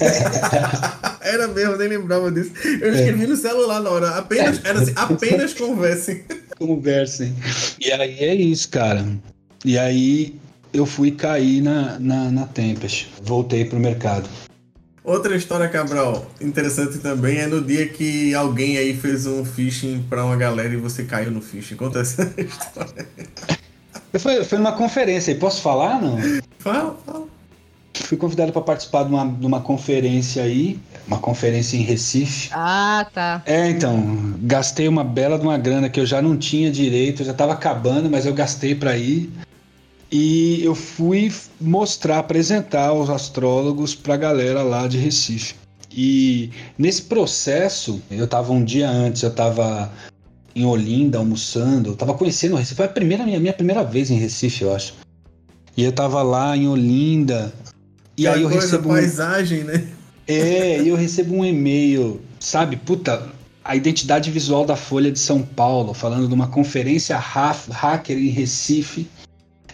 [1.20, 2.52] era mesmo, nem lembrava disso.
[2.80, 3.26] Eu escrevi é.
[3.26, 6.24] no celular na hora, apenas, era assim, apenas conversem.
[6.58, 7.34] Conversem.
[7.80, 9.04] E aí é isso, cara.
[9.64, 10.36] E aí
[10.72, 13.12] eu fui cair na, na, na Tempest.
[13.22, 14.28] Voltei pro mercado.
[15.04, 20.24] Outra história, Cabral, interessante também é no dia que alguém aí fez um phishing pra
[20.24, 21.74] uma galera e você caiu no phishing.
[21.74, 23.08] Conta essa história.
[24.16, 26.18] Foi, foi numa conferência, e posso falar, não?
[26.58, 27.26] Fala, fala.
[27.94, 32.50] Fui convidado para participar de uma, de uma conferência aí, uma conferência em Recife.
[32.52, 33.42] Ah, tá.
[33.44, 37.32] É, então, gastei uma bela de uma grana que eu já não tinha direito, já
[37.32, 39.30] estava acabando, mas eu gastei para ir.
[40.12, 45.54] E eu fui mostrar, apresentar os astrólogos para a galera lá de Recife.
[45.90, 49.90] E nesse processo, eu estava um dia antes, eu estava
[50.54, 54.10] em Olinda almoçando, eu tava conhecendo o Recife, foi a primeira minha, minha primeira vez
[54.10, 54.92] em Recife, eu acho.
[55.74, 57.50] E eu tava lá em Olinda.
[58.14, 59.88] E aí eu recebo paisagem, né?
[60.28, 63.28] É, e eu recebo um e-mail, sabe, puta,
[63.64, 69.08] a identidade visual da Folha de São Paulo, falando de uma conferência hacker em Recife.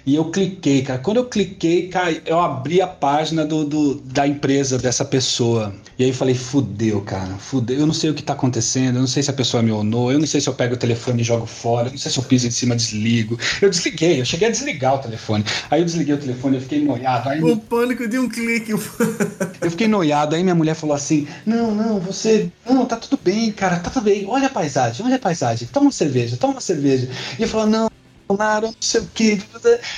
[0.09, 0.99] E eu cliquei, cara.
[0.99, 5.71] Quando eu cliquei, cara, eu abri a página do, do, da empresa dessa pessoa.
[5.99, 7.81] E aí eu falei, fudeu, cara, fudeu.
[7.81, 10.11] Eu não sei o que tá acontecendo, eu não sei se a pessoa me onou,
[10.11, 12.19] eu não sei se eu pego o telefone e jogo fora, eu não sei se
[12.19, 13.39] eu piso em cima e desligo.
[13.61, 15.45] Eu desliguei, eu cheguei a desligar o telefone.
[15.71, 17.29] Aí eu desliguei o telefone, eu fiquei noiado.
[17.29, 17.43] Aí...
[17.43, 18.73] O pânico de um clique.
[19.61, 22.51] eu fiquei noiado, aí minha mulher falou assim: Não, não, você.
[22.65, 24.25] Não, tá tudo bem, cara, tá tudo bem.
[24.27, 25.69] Olha a paisagem, olha a paisagem.
[25.71, 27.11] Toma uma cerveja, toma uma cerveja.
[27.39, 27.91] E eu falei, não,
[28.31, 29.39] Não sei o quê.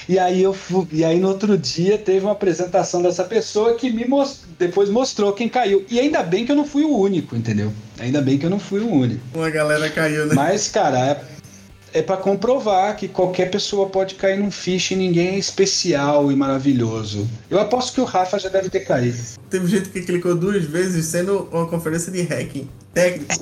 [0.08, 3.90] E aí eu fui, e aí no outro dia teve uma apresentação dessa pessoa que
[3.90, 5.84] me most, depois mostrou quem caiu.
[5.90, 7.72] E ainda bem que eu não fui o único, entendeu?
[7.98, 9.20] Ainda bem que eu não fui o único.
[9.34, 10.34] Uma galera caiu, né?
[10.34, 11.20] Mas, cara, é,
[11.92, 16.36] é para comprovar que qualquer pessoa pode cair num fish e ninguém é especial e
[16.36, 17.28] maravilhoso.
[17.48, 19.18] Eu aposto que o Rafa já deve ter caído.
[19.48, 23.34] Teve gente que clicou duas vezes sendo uma conferência de hacking técnico.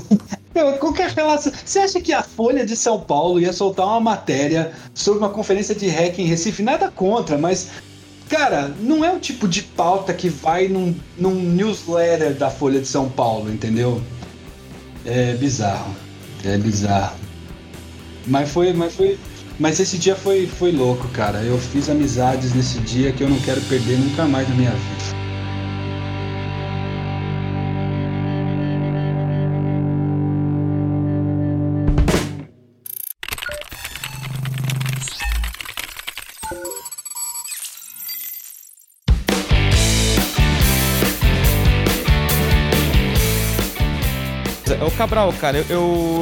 [0.81, 1.53] Qualquer relação.
[1.65, 5.75] Você acha que a Folha de São Paulo ia soltar uma matéria sobre uma conferência
[5.75, 6.63] de hack em Recife?
[6.63, 7.69] Nada contra, mas.
[8.29, 12.87] Cara, não é o tipo de pauta que vai num, num newsletter da Folha de
[12.87, 14.03] São Paulo, entendeu?
[15.07, 15.95] É bizarro.
[16.45, 17.28] É bizarro.
[18.29, 18.73] Mas foi.
[18.73, 19.19] Mas foi.
[19.59, 21.43] Mas esse dia foi, foi louco, cara.
[21.43, 25.28] Eu fiz amizades nesse dia que eu não quero perder nunca mais na minha vida.
[44.97, 45.65] Cabral, cara, eu,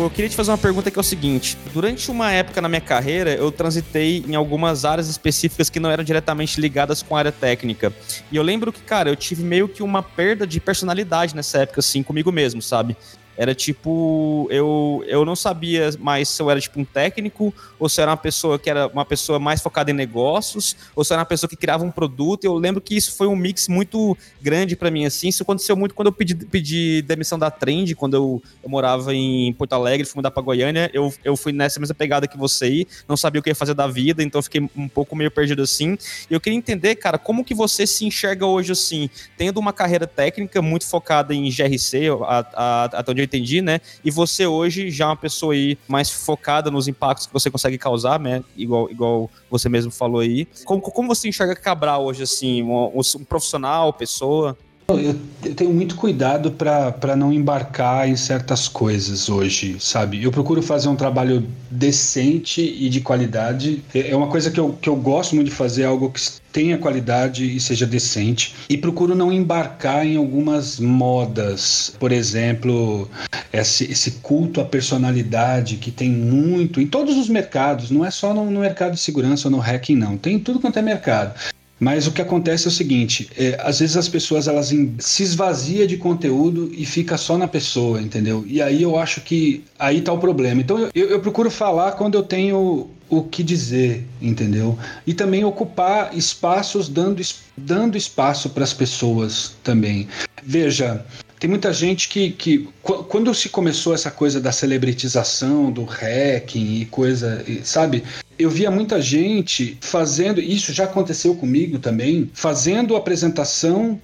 [0.02, 2.80] eu, queria te fazer uma pergunta que é o seguinte: durante uma época na minha
[2.80, 7.32] carreira, eu transitei em algumas áreas específicas que não eram diretamente ligadas com a área
[7.32, 7.92] técnica.
[8.30, 11.80] E eu lembro que, cara, eu tive meio que uma perda de personalidade nessa época,
[11.80, 12.96] assim, comigo mesmo, sabe?
[13.36, 18.00] Era tipo, eu, eu não sabia mais se eu era tipo um técnico, ou se
[18.00, 21.14] eu era uma pessoa que era uma pessoa mais focada em negócios, ou se eu
[21.14, 22.44] era uma pessoa que criava um produto.
[22.44, 25.28] Eu lembro que isso foi um mix muito grande para mim, assim.
[25.28, 29.52] Isso aconteceu muito quando eu pedi, pedi demissão da Trend, quando eu, eu morava em
[29.54, 30.90] Porto Alegre, fui mudar pra Goiânia.
[30.92, 33.74] Eu, eu fui nessa mesma pegada que você aí, não sabia o que ia fazer
[33.74, 35.96] da vida, então fiquei um pouco meio perdido assim.
[36.30, 40.06] E eu queria entender, cara, como que você se enxerga hoje assim, tendo uma carreira
[40.06, 43.80] técnica muito focada em GRC, até onde entendi, né?
[44.04, 47.76] E você hoje já é uma pessoa aí mais focada nos impactos que você consegue
[47.78, 48.42] causar, né?
[48.56, 50.46] Igual, igual você mesmo falou aí.
[50.64, 52.62] Como, como você enxerga Cabral hoje, assim?
[52.62, 54.56] Um, um profissional, pessoa?
[54.88, 55.00] Eu,
[55.44, 60.22] eu tenho muito cuidado para não embarcar em certas coisas hoje, sabe?
[60.22, 63.82] Eu procuro fazer um trabalho decente e de qualidade.
[63.92, 66.20] É, é uma coisa que eu, que eu gosto muito de fazer, algo que
[66.52, 68.54] tenha qualidade e seja decente.
[68.68, 71.92] E procuro não embarcar em algumas modas.
[71.98, 73.10] Por exemplo,
[73.52, 78.32] esse, esse culto à personalidade que tem muito em todos os mercados, não é só
[78.32, 80.16] no, no mercado de segurança ou no hacking, não.
[80.16, 81.34] Tem tudo quanto é mercado.
[81.78, 85.86] Mas o que acontece é o seguinte: é, às vezes as pessoas elas se esvazia
[85.86, 88.44] de conteúdo e fica só na pessoa, entendeu?
[88.46, 90.60] E aí eu acho que aí tá o problema.
[90.60, 94.78] Então eu, eu, eu procuro falar quando eu tenho o que dizer, entendeu?
[95.06, 97.22] E também ocupar espaços dando,
[97.56, 100.08] dando espaço para as pessoas também.
[100.42, 101.04] Veja,
[101.38, 106.86] tem muita gente que, que quando se começou essa coisa da celebritização, do hacking e
[106.86, 108.02] coisa, sabe?
[108.38, 114.00] Eu via muita gente fazendo, isso já aconteceu comigo também, fazendo apresentação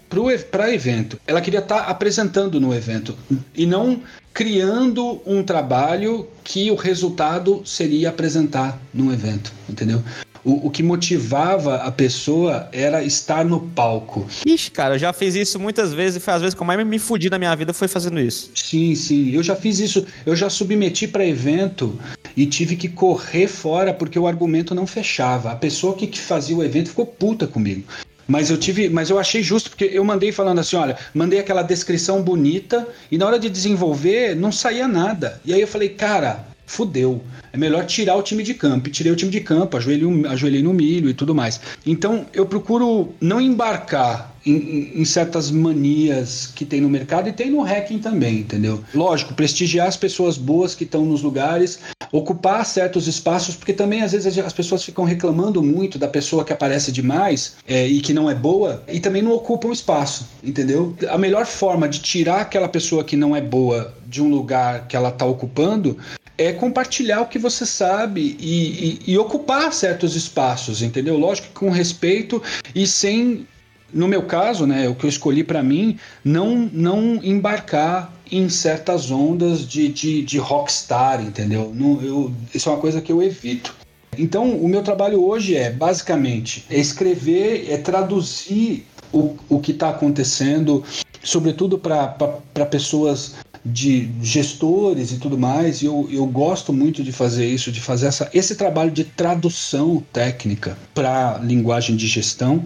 [0.51, 1.21] para evento.
[1.27, 3.17] Ela queria estar tá apresentando no evento
[3.55, 4.01] e não
[4.33, 10.03] criando um trabalho que o resultado seria apresentar num evento, entendeu?
[10.45, 14.27] O, o que motivava a pessoa era estar no palco.
[14.47, 16.85] Ixi, cara, eu já fiz isso muitas vezes e foi às vezes que eu mais
[16.87, 18.51] me fudi na minha vida foi fazendo isso.
[18.55, 19.31] Sim, sim.
[19.31, 20.05] Eu já fiz isso.
[20.27, 21.99] Eu já submeti para evento
[22.37, 25.53] e tive que correr fora porque o argumento não fechava.
[25.53, 27.85] A pessoa que, que fazia o evento ficou puta comigo.
[28.27, 31.63] Mas eu tive, mas eu achei justo porque eu mandei falando assim, olha, mandei aquela
[31.63, 35.41] descrição bonita e na hora de desenvolver não saía nada.
[35.45, 37.21] E aí eu falei, cara, fudeu.
[37.53, 38.89] É melhor tirar o time de campo.
[38.89, 41.61] E tirei o time de campo, ajoelhei, ajoelhei no milho e tudo mais.
[41.87, 47.51] Então eu procuro não embarcar em, em, certas manias que tem no mercado e tem
[47.51, 48.83] no hacking também, entendeu?
[48.95, 51.79] Lógico, prestigiar as pessoas boas que estão nos lugares,
[52.11, 56.53] ocupar certos espaços, porque também às vezes as pessoas ficam reclamando muito da pessoa que
[56.53, 60.97] aparece demais é, e que não é boa e também não ocupam espaço, entendeu?
[61.09, 64.97] A melhor forma de tirar aquela pessoa que não é boa de um lugar que
[64.97, 65.97] ela está ocupando
[66.45, 71.17] é compartilhar o que você sabe e, e, e, ocupar certos espaços, entendeu?
[71.17, 72.43] Lógico que com respeito
[72.75, 73.47] e sem,
[73.93, 79.11] no meu caso, né, o que eu escolhi para mim, não, não embarcar em certas
[79.11, 81.73] ondas de, de, de rockstar, entendeu?
[81.75, 83.75] Não, eu, isso é uma coisa que eu evito.
[84.19, 89.91] Então, o meu trabalho hoje é basicamente é escrever, é traduzir o, o que está
[89.91, 90.85] acontecendo,
[91.23, 97.47] sobretudo para pessoas de gestores e tudo mais, e eu, eu gosto muito de fazer
[97.47, 102.65] isso, de fazer essa, esse trabalho de tradução técnica para linguagem de gestão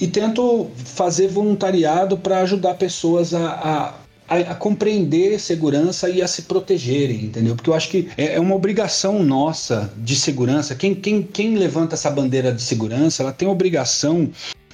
[0.00, 3.94] e tento fazer voluntariado para ajudar pessoas a,
[4.28, 7.54] a, a, compreender segurança e a se protegerem, entendeu?
[7.54, 10.74] Porque eu acho que é, é uma obrigação nossa de segurança.
[10.74, 14.30] Quem, quem, quem levanta essa bandeira de segurança, ela tem a obrigação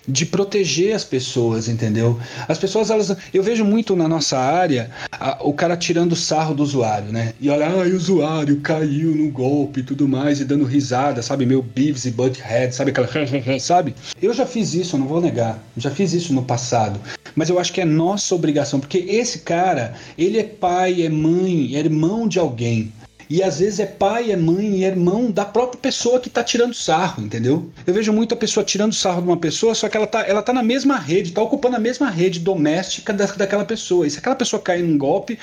[0.07, 2.19] de proteger as pessoas, entendeu?
[2.49, 6.63] As pessoas, elas, eu vejo muito na nossa área a, o cara tirando sarro do
[6.63, 7.33] usuário, né?
[7.41, 11.47] E olha, ah, o usuário caiu no golpe e tudo mais, e dando risada, sabe?
[11.47, 13.09] Meu Beavis e Butthead, sabe aquela.
[13.59, 13.95] sabe?
[14.21, 15.59] Eu já fiz isso, não vou negar.
[15.77, 17.01] Já fiz isso no passado.
[17.35, 21.75] Mas eu acho que é nossa obrigação, porque esse cara, ele é pai, é mãe,
[21.75, 22.93] é irmão de alguém.
[23.29, 26.75] E às vezes é pai, é mãe, é irmão da própria pessoa que tá tirando
[26.75, 27.71] sarro, entendeu?
[27.87, 30.43] Eu vejo muito a pessoa tirando sarro de uma pessoa, só que ela tá, ela
[30.43, 34.07] tá na mesma rede, tá ocupando a mesma rede doméstica da, daquela pessoa.
[34.07, 35.39] E se aquela pessoa cair num golpe,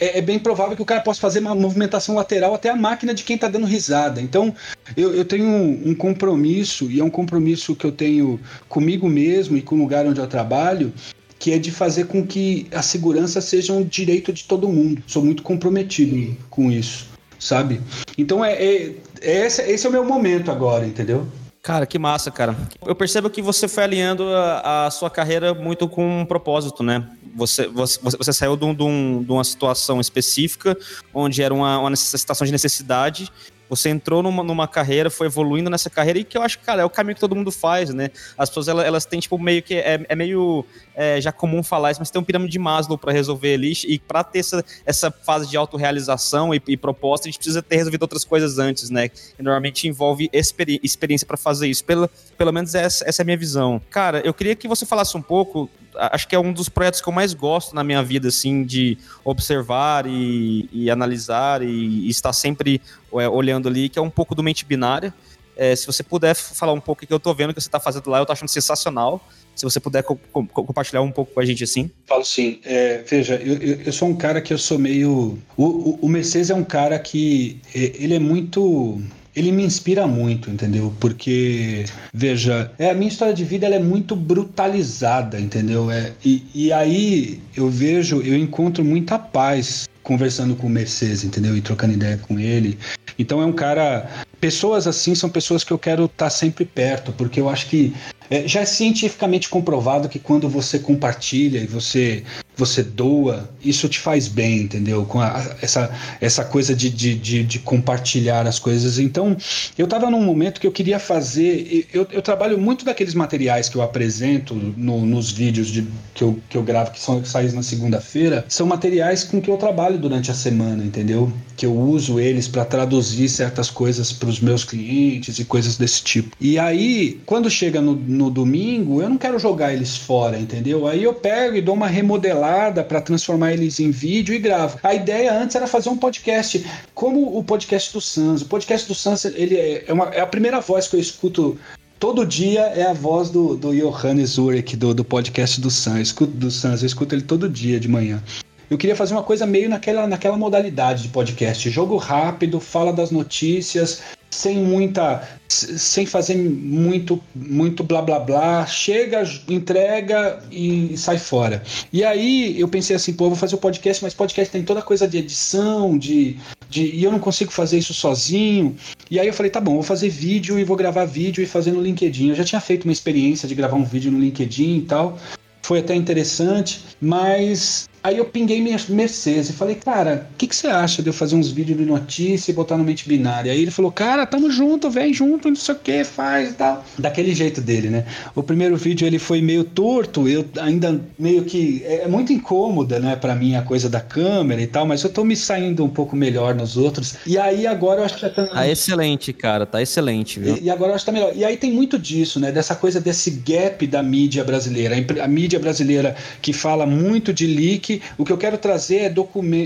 [0.00, 3.12] é, é, bem provável que o cara possa fazer uma movimentação lateral até a máquina
[3.12, 4.20] de quem tá dando risada.
[4.20, 4.54] Então,
[4.96, 9.58] eu, eu tenho um, um compromisso, e é um compromisso que eu tenho comigo mesmo
[9.58, 10.92] e com o lugar onde eu trabalho,
[11.40, 15.02] que é de fazer com que a segurança seja um direito de todo mundo.
[15.08, 17.10] Sou muito comprometido com isso
[17.40, 17.80] sabe?
[18.16, 21.26] Então é, é, é esse, esse é o meu momento agora, entendeu?
[21.62, 22.56] Cara, que massa, cara.
[22.86, 27.06] Eu percebo que você foi alinhando a, a sua carreira muito com um propósito, né?
[27.34, 30.76] Você, você, você saiu de, um, de, uma situação específica,
[31.12, 33.30] onde era uma, uma situação de necessidade,
[33.70, 36.82] você entrou numa, numa carreira, foi evoluindo nessa carreira e que eu acho que, cara,
[36.82, 38.10] é o caminho que todo mundo faz, né?
[38.36, 39.74] As pessoas, elas, elas têm, tipo, meio que.
[39.76, 43.12] É, é meio é, já comum falar isso, mas tem um pirâmide de Maslow para
[43.12, 43.72] resolver ali.
[43.86, 47.76] E para ter essa, essa fase de autorrealização e, e proposta, a gente precisa ter
[47.76, 49.08] resolvido outras coisas antes, né?
[49.08, 51.84] Que normalmente envolve experi experiência para fazer isso.
[51.84, 53.80] Pelo, pelo menos essa, essa é a minha visão.
[53.88, 57.08] Cara, eu queria que você falasse um pouco acho que é um dos projetos que
[57.08, 62.32] eu mais gosto na minha vida, assim, de observar e, e analisar e, e, estar
[62.32, 62.80] sempre
[63.14, 65.12] é, olhando ali, que é um pouco do mente binária.
[65.56, 67.78] É, se você puder falar um pouco o que eu tô vendo que você tá
[67.78, 69.20] fazendo lá, eu tô achando sensacional.
[69.54, 71.90] Se você puder co co compartilhar um pouco com a gente assim.
[72.06, 72.60] Falo sim.
[72.64, 75.38] É, veja, eu, eu, sou um cara que eu sou meio.
[75.56, 77.60] O, o, o Mercedes é um cara que.
[77.74, 79.02] Ele é muito
[79.34, 80.92] ele me inspira muito, entendeu?
[80.98, 85.90] Porque, veja, é, a minha história de vida ela é muito brutalizada, entendeu?
[85.90, 91.56] É, e, e aí eu vejo, eu encontro muita paz conversando com o Mercedes, entendeu?
[91.56, 92.78] E trocando ideia com ele.
[93.18, 94.08] Então é um cara.
[94.40, 97.92] Pessoas assim são pessoas que eu quero estar tá sempre perto, porque eu acho que
[98.30, 102.22] é, já é cientificamente comprovado que quando você compartilha e você
[102.60, 105.04] você doa, isso te faz bem, entendeu?
[105.06, 108.98] Com a, essa, essa coisa de, de, de, de, compartilhar as coisas.
[108.98, 109.34] Então,
[109.78, 111.88] eu estava num momento que eu queria fazer.
[111.92, 116.38] Eu, eu trabalho muito daqueles materiais que eu apresento no, nos vídeos de, que, eu,
[116.50, 119.98] que eu gravo, que são que saem na segunda-feira, são materiais com que eu trabalho
[119.98, 121.32] durante a semana, entendeu?
[121.56, 126.02] Que eu uso eles para traduzir certas coisas para os meus clientes e coisas desse
[126.02, 126.36] tipo.
[126.38, 130.86] E aí, quando chega no, no domingo, eu não quero jogar eles fora, entendeu?
[130.86, 134.78] Aí eu pego e dou uma remodelada para transformar eles em vídeo e gravo.
[134.82, 136.64] A ideia antes era fazer um podcast,
[136.94, 138.42] como o podcast do Sans.
[138.42, 141.58] O podcast do Sans ele é, é, uma, é a primeira voz que eu escuto
[141.98, 145.96] todo dia é a voz do, do Johannes Urek, do, do podcast do Sans.
[145.96, 148.22] Eu escuto do Sans, eu escuto ele todo dia de manhã.
[148.70, 151.68] Eu queria fazer uma coisa meio naquela, naquela modalidade de podcast.
[151.70, 154.00] Jogo rápido, fala das notícias,
[154.30, 161.62] sem muita sem fazer muito muito blá blá blá chega entrega e sai fora.
[161.92, 164.80] E aí eu pensei assim pô eu vou fazer o podcast mas podcast tem toda
[164.80, 166.36] coisa de edição de,
[166.68, 168.76] de e eu não consigo fazer isso sozinho.
[169.10, 171.72] E aí eu falei tá bom vou fazer vídeo e vou gravar vídeo e fazer
[171.72, 172.28] no LinkedIn.
[172.28, 175.18] Eu já tinha feito uma experiência de gravar um vídeo no LinkedIn e tal
[175.62, 180.56] foi até interessante mas Aí eu pinguei minha Mercedes e falei, cara, o que, que
[180.56, 183.52] você acha de eu fazer uns vídeos de notícia e botar no mente binária?
[183.52, 186.84] Aí ele falou, cara, tamo junto, vem junto, não sei o que, faz e tal.
[186.98, 188.06] Daquele jeito dele, né?
[188.34, 191.82] O primeiro vídeo ele foi meio torto, eu ainda meio que.
[191.84, 195.10] É, é muito incômoda, né, pra mim a coisa da câmera e tal, mas eu
[195.10, 197.16] tô me saindo um pouco melhor nos outros.
[197.26, 198.46] E aí agora eu acho que tá.
[198.46, 200.56] Tá excelente, cara, tá excelente, viu?
[200.56, 201.32] E, e agora eu acho que tá melhor.
[201.36, 202.50] E aí tem muito disso, né?
[202.50, 204.96] Dessa coisa desse gap da mídia brasileira.
[205.22, 209.14] A mídia brasileira que fala muito de leak o que eu quero trazer é,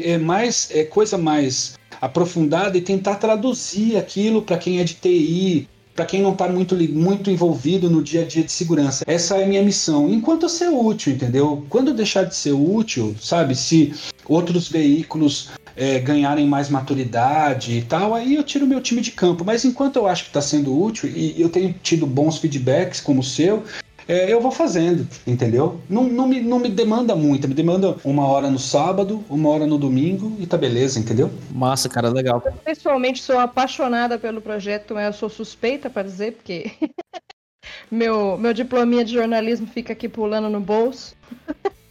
[0.04, 5.68] é mais é coisa mais aprofundada e tentar traduzir aquilo para quem é de TI,
[5.94, 9.04] para quem não está muito, muito envolvido no dia a dia de segurança.
[9.06, 10.10] Essa é a minha missão.
[10.10, 11.64] Enquanto eu ser útil, entendeu?
[11.68, 13.54] Quando eu deixar de ser útil, sabe?
[13.54, 13.92] Se
[14.26, 19.44] outros veículos é, ganharem mais maturidade e tal, aí eu tiro meu time de campo.
[19.44, 23.20] Mas enquanto eu acho que está sendo útil e eu tenho tido bons feedbacks como
[23.20, 23.64] o seu,
[24.06, 25.80] é, eu vou fazendo, entendeu?
[25.88, 29.66] Não, não, me, não me demanda muito, me demanda uma hora no sábado, uma hora
[29.66, 31.30] no domingo e tá beleza, entendeu?
[31.50, 32.42] Massa, cara, legal.
[32.44, 36.72] Eu pessoalmente sou apaixonada pelo projeto, mas eu sou suspeita para dizer, porque
[37.90, 41.16] meu, meu diplominha de jornalismo fica aqui pulando no bolso.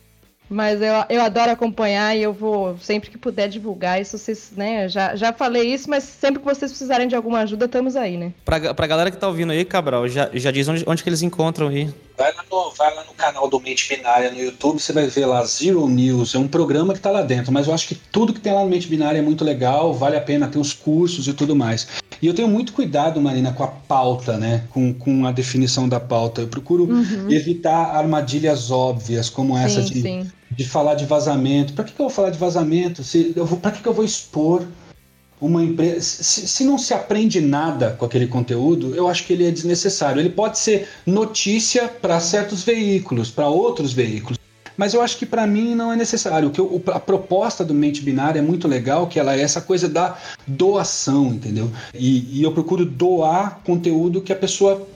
[0.53, 4.17] Mas eu, eu adoro acompanhar e eu vou, sempre que puder, divulgar isso.
[4.17, 4.87] Vocês, né?
[4.87, 8.31] Já, já falei isso, mas sempre que vocês precisarem de alguma ajuda, estamos aí, né?
[8.45, 11.23] Pra, pra galera que tá ouvindo aí, Cabral, já, já diz onde, onde que eles
[11.23, 11.89] encontram aí.
[12.15, 15.25] Vai lá, no, vai lá no canal do Mente Binária no YouTube, você vai ver
[15.25, 16.35] lá Zero News.
[16.35, 18.61] É um programa que tá lá dentro, mas eu acho que tudo que tem lá
[18.61, 21.87] no Mente Binária é muito legal, vale a pena, tem os cursos e tudo mais.
[22.23, 24.63] E eu tenho muito cuidado, Marina, com a pauta, né?
[24.69, 26.39] Com, com a definição da pauta.
[26.39, 27.29] Eu procuro uhum.
[27.29, 30.01] evitar armadilhas óbvias, como essa sim, de.
[30.01, 31.73] Sim de falar de vazamento.
[31.73, 33.03] Para que, que eu vou falar de vazamento?
[33.03, 34.63] Se eu vou, para que, que eu vou expor
[35.41, 35.99] uma empresa?
[35.99, 40.19] Se, se, não se aprende nada com aquele conteúdo, eu acho que ele é desnecessário.
[40.19, 44.37] Ele pode ser notícia para certos veículos, para outros veículos.
[44.77, 46.49] Mas eu acho que para mim não é necessário.
[46.49, 49.87] Que eu, a proposta do mente binária é muito legal, que ela é essa coisa
[49.87, 50.17] da
[50.47, 51.71] doação, entendeu?
[51.93, 54.87] E, e eu procuro doar conteúdo que a pessoa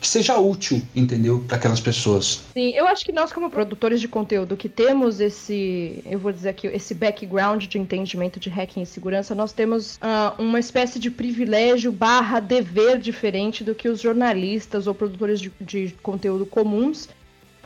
[0.00, 2.42] que seja útil, entendeu, para aquelas pessoas.
[2.52, 6.50] Sim, eu acho que nós como produtores de conteúdo que temos esse, eu vou dizer
[6.50, 11.10] aqui, esse background de entendimento de hacking e segurança, nós temos uh, uma espécie de
[11.10, 17.08] privilégio barra dever diferente do que os jornalistas ou produtores de, de conteúdo comuns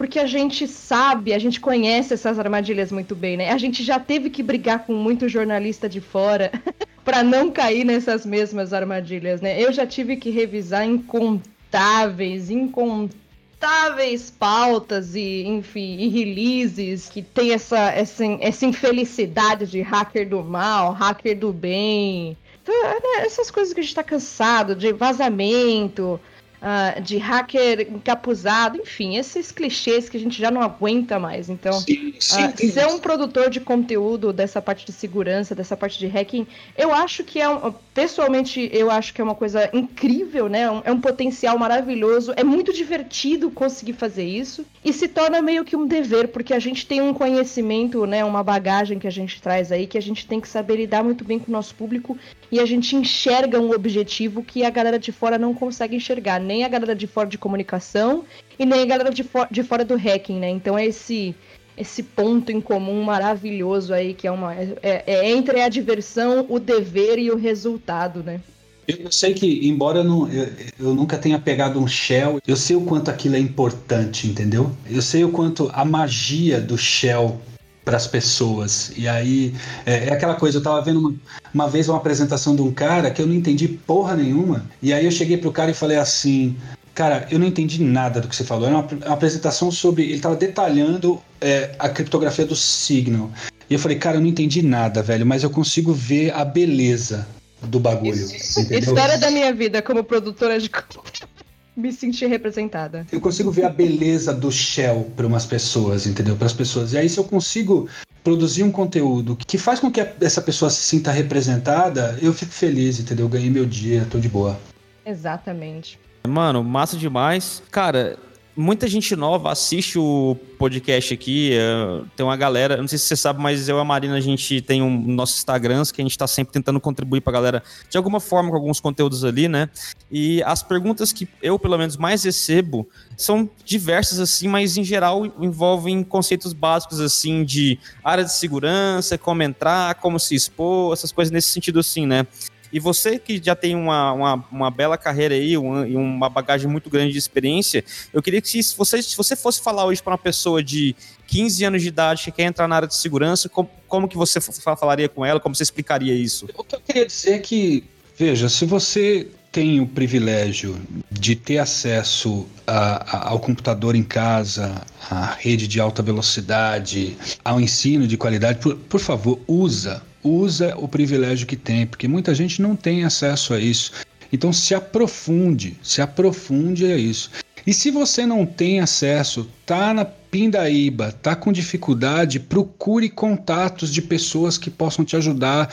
[0.00, 3.50] porque a gente sabe, a gente conhece essas armadilhas muito bem, né?
[3.50, 6.50] A gente já teve que brigar com muito jornalista de fora
[7.04, 9.62] para não cair nessas mesmas armadilhas, né?
[9.62, 17.90] Eu já tive que revisar incontáveis, incontáveis pautas e, enfim, e releases que tem essa,
[17.90, 22.38] essa, essa infelicidade de hacker do mal, hacker do bem.
[22.62, 26.18] Então, né, essas coisas que a gente tá cansado de vazamento,
[26.60, 31.48] uh, de hacker encapuzado, enfim, esses clichês que a gente já não aguenta mais.
[31.48, 35.98] Então, sim, sim, uh, ser um produtor de conteúdo dessa parte de segurança, dessa parte
[35.98, 36.46] de hacking,
[36.76, 40.62] eu acho que é um, pessoalmente eu acho que é uma coisa incrível, né?
[40.84, 42.32] É um potencial maravilhoso.
[42.34, 46.58] É muito divertido conseguir fazer isso e se torna meio que um dever, porque a
[46.58, 48.24] gente tem um conhecimento, né?
[48.24, 51.24] Uma bagagem que a gente traz aí que a gente tem que saber lidar muito
[51.24, 52.16] bem com o nosso público
[52.50, 56.64] e a gente enxerga um objetivo que a galera de fora não consegue enxergar, nem
[56.64, 58.24] a galera de fora de comunicação
[58.58, 60.48] e nem a galera de, for de fora do hacking, né?
[60.48, 61.34] Então é esse
[61.80, 64.54] esse ponto em comum maravilhoso aí, que é uma.
[64.54, 68.40] É, é entre a diversão, o dever e o resultado, né?
[68.86, 72.74] Eu sei que, embora eu, não, eu, eu, nunca tenha pegado um shell, eu sei
[72.74, 74.72] o quanto aquilo é importante, entendeu?
[74.88, 77.40] Eu sei o quanto a magia do shell
[77.84, 78.92] para as pessoas.
[78.96, 79.54] E aí,
[79.86, 81.14] é, é, aquela coisa, eu tava vendo uma,
[81.52, 84.64] uma vez uma apresentação de um cara que eu não entendi porra nenhuma.
[84.82, 86.56] E aí eu cheguei pro cara e falei assim:
[86.94, 88.66] Cara, eu não entendi nada do que você falou.
[88.66, 90.04] Era uma, uma apresentação sobre.
[90.04, 93.30] Ele estava detalhando é, a criptografia do Signal.
[93.68, 97.26] E eu falei, cara, eu não entendi nada, velho, mas eu consigo ver a beleza
[97.62, 98.12] do bagulho.
[98.12, 100.70] Isso, História da minha vida como produtora de
[101.76, 103.06] me sentir representada.
[103.12, 106.36] Eu consigo ver a beleza do Shell para umas pessoas, entendeu?
[106.36, 106.92] Para as pessoas.
[106.92, 107.88] E aí, se eu consigo
[108.24, 112.98] produzir um conteúdo que faz com que essa pessoa se sinta representada, eu fico feliz,
[112.98, 113.26] entendeu?
[113.26, 114.58] Eu ganhei meu dia, tô de boa.
[115.06, 115.98] Exatamente.
[116.26, 117.62] Mano, massa demais.
[117.70, 118.18] Cara,
[118.56, 121.52] muita gente nova assiste o podcast aqui.
[121.54, 124.20] É, tem uma galera, não sei se você sabe, mas eu e a Marina, a
[124.20, 127.96] gente tem um nossos Instagrams que a gente tá sempre tentando contribuir pra galera de
[127.96, 129.68] alguma forma com alguns conteúdos ali, né?
[130.10, 135.24] E as perguntas que eu, pelo menos, mais recebo são diversas, assim, mas em geral
[135.40, 141.32] envolvem conceitos básicos, assim, de área de segurança, como entrar, como se expor, essas coisas
[141.32, 142.26] nesse sentido, assim, né?
[142.72, 146.68] E você que já tem uma, uma, uma bela carreira aí, uma, e uma bagagem
[146.68, 150.12] muito grande de experiência, eu queria que se você, se você fosse falar hoje para
[150.12, 150.94] uma pessoa de
[151.26, 154.40] 15 anos de idade que quer entrar na área de segurança, como, como que você
[154.40, 155.40] falaria com ela?
[155.40, 156.46] Como você explicaria isso?
[156.56, 157.84] O que eu queria dizer é que,
[158.16, 164.82] veja, se você tem o privilégio de ter acesso a, a, ao computador em casa,
[165.10, 170.86] à rede de alta velocidade, ao ensino de qualidade, por, por favor, usa usa o
[170.86, 173.92] privilégio que tem, porque muita gente não tem acesso a isso.
[174.32, 177.30] Então se aprofunde, se aprofunde a isso.
[177.66, 184.00] E se você não tem acesso, tá na Pindaíba, tá com dificuldade, procure contatos de
[184.00, 185.68] pessoas que possam te ajudar,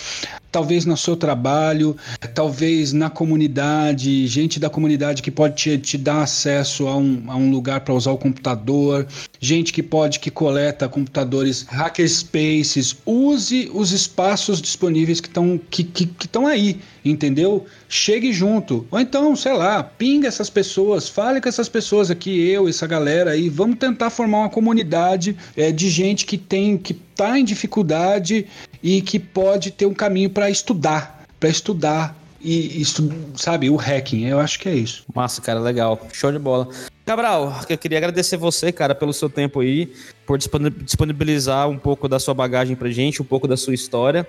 [0.52, 1.96] talvez no seu trabalho,
[2.34, 7.36] talvez na comunidade, gente da comunidade que pode te, te dar acesso a um, a
[7.36, 9.06] um lugar para usar o computador,
[9.40, 16.08] gente que pode que coleta computadores hackerspaces, use os espaços disponíveis que estão que, que,
[16.08, 17.66] que aí, entendeu?
[17.90, 18.86] Chegue junto.
[18.92, 23.32] Ou então, sei lá, pinga essas pessoas, fale com essas pessoas aqui, eu, essa galera
[23.32, 27.44] aí, vamos tentar formar uma uma comunidade é, de gente que tem que está em
[27.44, 28.48] dificuldade
[28.82, 34.26] e que pode ter um caminho para estudar, para estudar e isso, sabe, o hacking.
[34.26, 35.04] Eu acho que é isso.
[35.14, 36.00] Massa, cara, legal.
[36.14, 36.70] Show de bola.
[37.06, 39.92] Cabral, eu queria agradecer você, cara, pelo seu tempo aí,
[40.26, 44.28] por disponibilizar um pouco da sua bagagem pra gente, um pouco da sua história.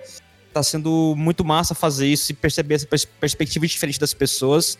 [0.52, 4.78] Tá sendo muito massa fazer isso e perceber essa pers perspectiva diferente das pessoas.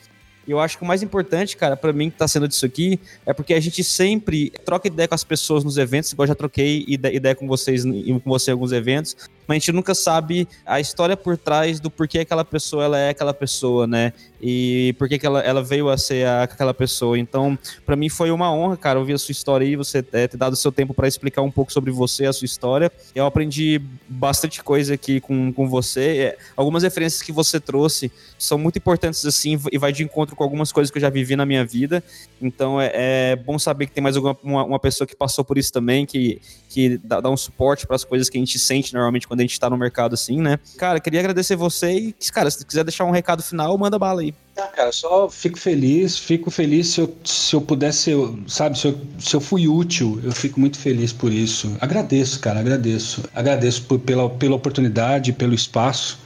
[0.49, 2.99] E eu acho que o mais importante, cara, para mim que tá sendo disso aqui,
[3.27, 6.35] é porque a gente sempre troca ideia com as pessoas nos eventos, igual eu já
[6.35, 9.15] troquei ideia com vocês com você em alguns eventos,
[9.47, 13.11] mas a gente nunca sabe a história por trás do porquê aquela pessoa ela é
[13.11, 14.15] aquela pessoa, né?
[14.41, 17.19] E por que ela, ela veio a ser a, aquela pessoa.
[17.19, 20.37] Então, para mim foi uma honra, cara, ouvir a sua história aí, você ter, ter
[20.37, 22.91] dado o seu tempo para explicar um pouco sobre você, a sua história.
[23.15, 26.19] Eu aprendi bastante coisa aqui com, com você.
[26.19, 30.45] É, algumas referências que você trouxe são muito importantes assim e vai de encontro com
[30.45, 32.03] algumas coisas que eu já vivi na minha vida.
[32.41, 35.59] Então é, é bom saber que tem mais alguma, uma, uma, pessoa que passou por
[35.59, 38.95] isso também, que, que dá, dá um suporte para as coisas que a gente sente
[38.95, 40.59] normalmente quando a gente está no mercado assim, né?
[40.77, 44.28] Cara, queria agradecer você e, cara, se quiser deixar um recado final, manda bala aí.
[44.57, 48.11] Ah, cara, só fico feliz, fico feliz se eu, se eu pudesse,
[48.49, 51.77] sabe, se eu, se eu fui útil, eu fico muito feliz por isso.
[51.81, 53.23] Agradeço, cara, agradeço.
[53.33, 56.19] Agradeço por, pela, pela oportunidade, pelo espaço.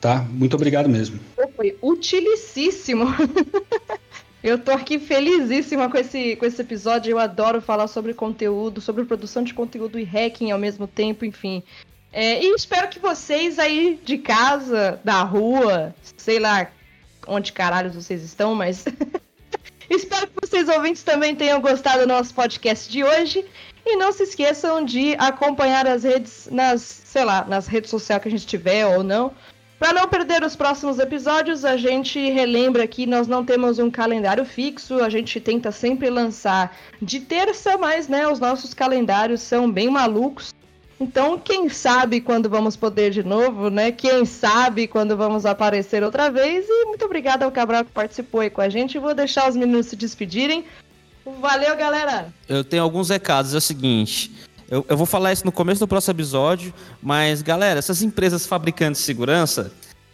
[0.00, 0.24] Tá?
[0.30, 1.18] Muito obrigado mesmo.
[1.56, 3.06] Foi utilíssimo.
[4.42, 7.12] Eu tô aqui felizíssima com esse, com esse episódio.
[7.12, 11.62] Eu adoro falar sobre conteúdo, sobre produção de conteúdo e hacking ao mesmo tempo, enfim.
[12.12, 16.68] É, e espero que vocês aí de casa, da rua, sei lá
[17.32, 18.84] onde caralho vocês estão, mas.
[19.90, 23.44] espero que vocês ouvintes também tenham gostado do nosso podcast de hoje.
[23.84, 28.28] E não se esqueçam de acompanhar as redes, nas, sei lá, nas redes sociais que
[28.28, 29.32] a gente tiver ou não
[29.82, 34.44] para não perder os próximos episódios, a gente relembra que nós não temos um calendário
[34.44, 36.72] fixo, a gente tenta sempre lançar
[37.02, 40.54] de terça, mas né, os nossos calendários são bem malucos.
[41.02, 43.90] Então, quem sabe quando vamos poder de novo, né?
[43.90, 46.64] Quem sabe quando vamos aparecer outra vez.
[46.68, 49.00] E muito obrigada ao Cabral que participou aí com a gente.
[49.00, 50.64] Vou deixar os meninos se despedirem.
[51.40, 52.32] Valeu, galera!
[52.48, 53.52] Eu tenho alguns recados.
[53.52, 54.30] É o seguinte.
[54.70, 56.72] Eu, eu vou falar isso no começo do próximo episódio,
[57.02, 59.72] mas galera, essas empresas fabricantes de segurança,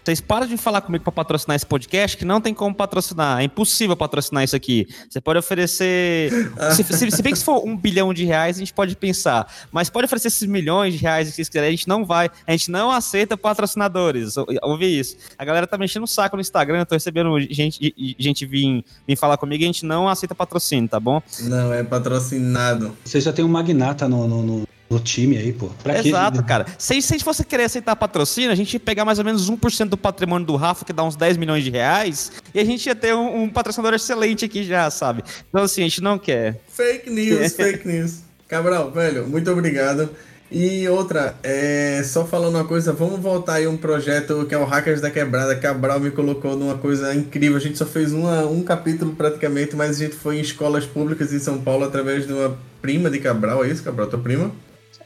[0.09, 3.41] vocês param de falar comigo para patrocinar esse podcast, que não tem como patrocinar.
[3.41, 4.89] É impossível patrocinar isso aqui.
[5.09, 6.31] Você pode oferecer.
[6.75, 9.53] se, se, se, bem que se for um bilhão de reais, a gente pode pensar.
[9.71, 12.31] Mas pode oferecer esses milhões de reais que vocês quiserem, a gente não vai.
[12.47, 14.35] A gente não aceita patrocinadores.
[14.63, 15.19] Ouvi isso.
[15.37, 19.37] A galera tá mexendo o saco no Instagram, tô recebendo gente, gente vir, vir falar
[19.37, 21.21] comigo e a gente não aceita patrocínio, tá bom?
[21.41, 22.97] Não, é patrocinado.
[23.05, 25.69] Você já tem um magnata no, no, no no time aí, pô.
[25.83, 26.67] Pra Exato, cara.
[26.79, 29.51] Se, se a gente fosse querer aceitar patrocínio, a gente ia pegar mais ou menos
[29.51, 32.87] 1% do patrimônio do Rafa, que dá uns 10 milhões de reais, e a gente
[32.87, 35.23] ia ter um, um patrocinador excelente aqui já, sabe?
[35.49, 36.61] Então, assim, a gente não quer.
[36.69, 38.21] Fake news, fake news.
[38.49, 40.09] Cabral, velho, muito obrigado.
[40.51, 44.65] E outra, é, só falando uma coisa, vamos voltar aí um projeto que é o
[44.65, 45.55] Hackers da Quebrada.
[45.55, 47.59] Cabral me colocou numa coisa incrível.
[47.59, 51.35] A gente só fez uma, um capítulo praticamente, mas a gente foi em escolas públicas
[51.35, 53.63] em São Paulo através de uma prima de Cabral.
[53.63, 54.07] É isso, Cabral?
[54.07, 54.51] Tua prima?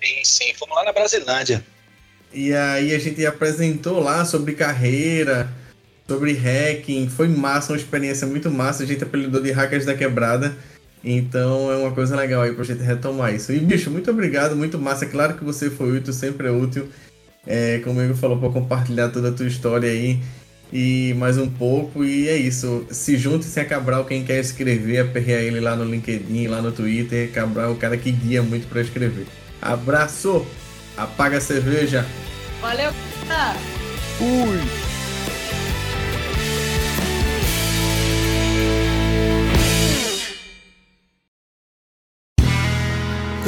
[0.02, 1.64] Sim, sim, fomos lá na Brasilândia.
[2.34, 5.48] E aí a gente apresentou lá sobre carreira,
[6.08, 7.08] sobre hacking.
[7.08, 8.82] Foi massa, uma experiência muito massa.
[8.82, 10.56] A gente apelidou de Hackers da Quebrada.
[11.04, 13.52] Então é uma coisa legal aí pra gente retomar isso.
[13.52, 15.06] E bicho, muito obrigado, muito massa.
[15.06, 16.88] Claro que você foi útil, sempre é útil.
[17.46, 20.20] É, como o Igor falou, para compartilhar toda a tua história aí
[20.72, 22.04] e mais um pouco.
[22.04, 22.86] E é isso.
[22.90, 27.30] Se junte-se a Cabral, quem quer escrever, aperrear ele lá no LinkedIn, lá no Twitter.
[27.30, 29.26] Cabral é o cara que guia muito para escrever.
[29.62, 30.44] Abraço!
[30.96, 32.04] Apaga a cerveja!
[32.60, 32.92] Valeu,
[33.28, 33.58] cara!
[34.18, 34.60] Fui!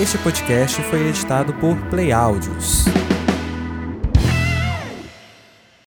[0.01, 2.85] Este podcast foi editado por Play Áudios.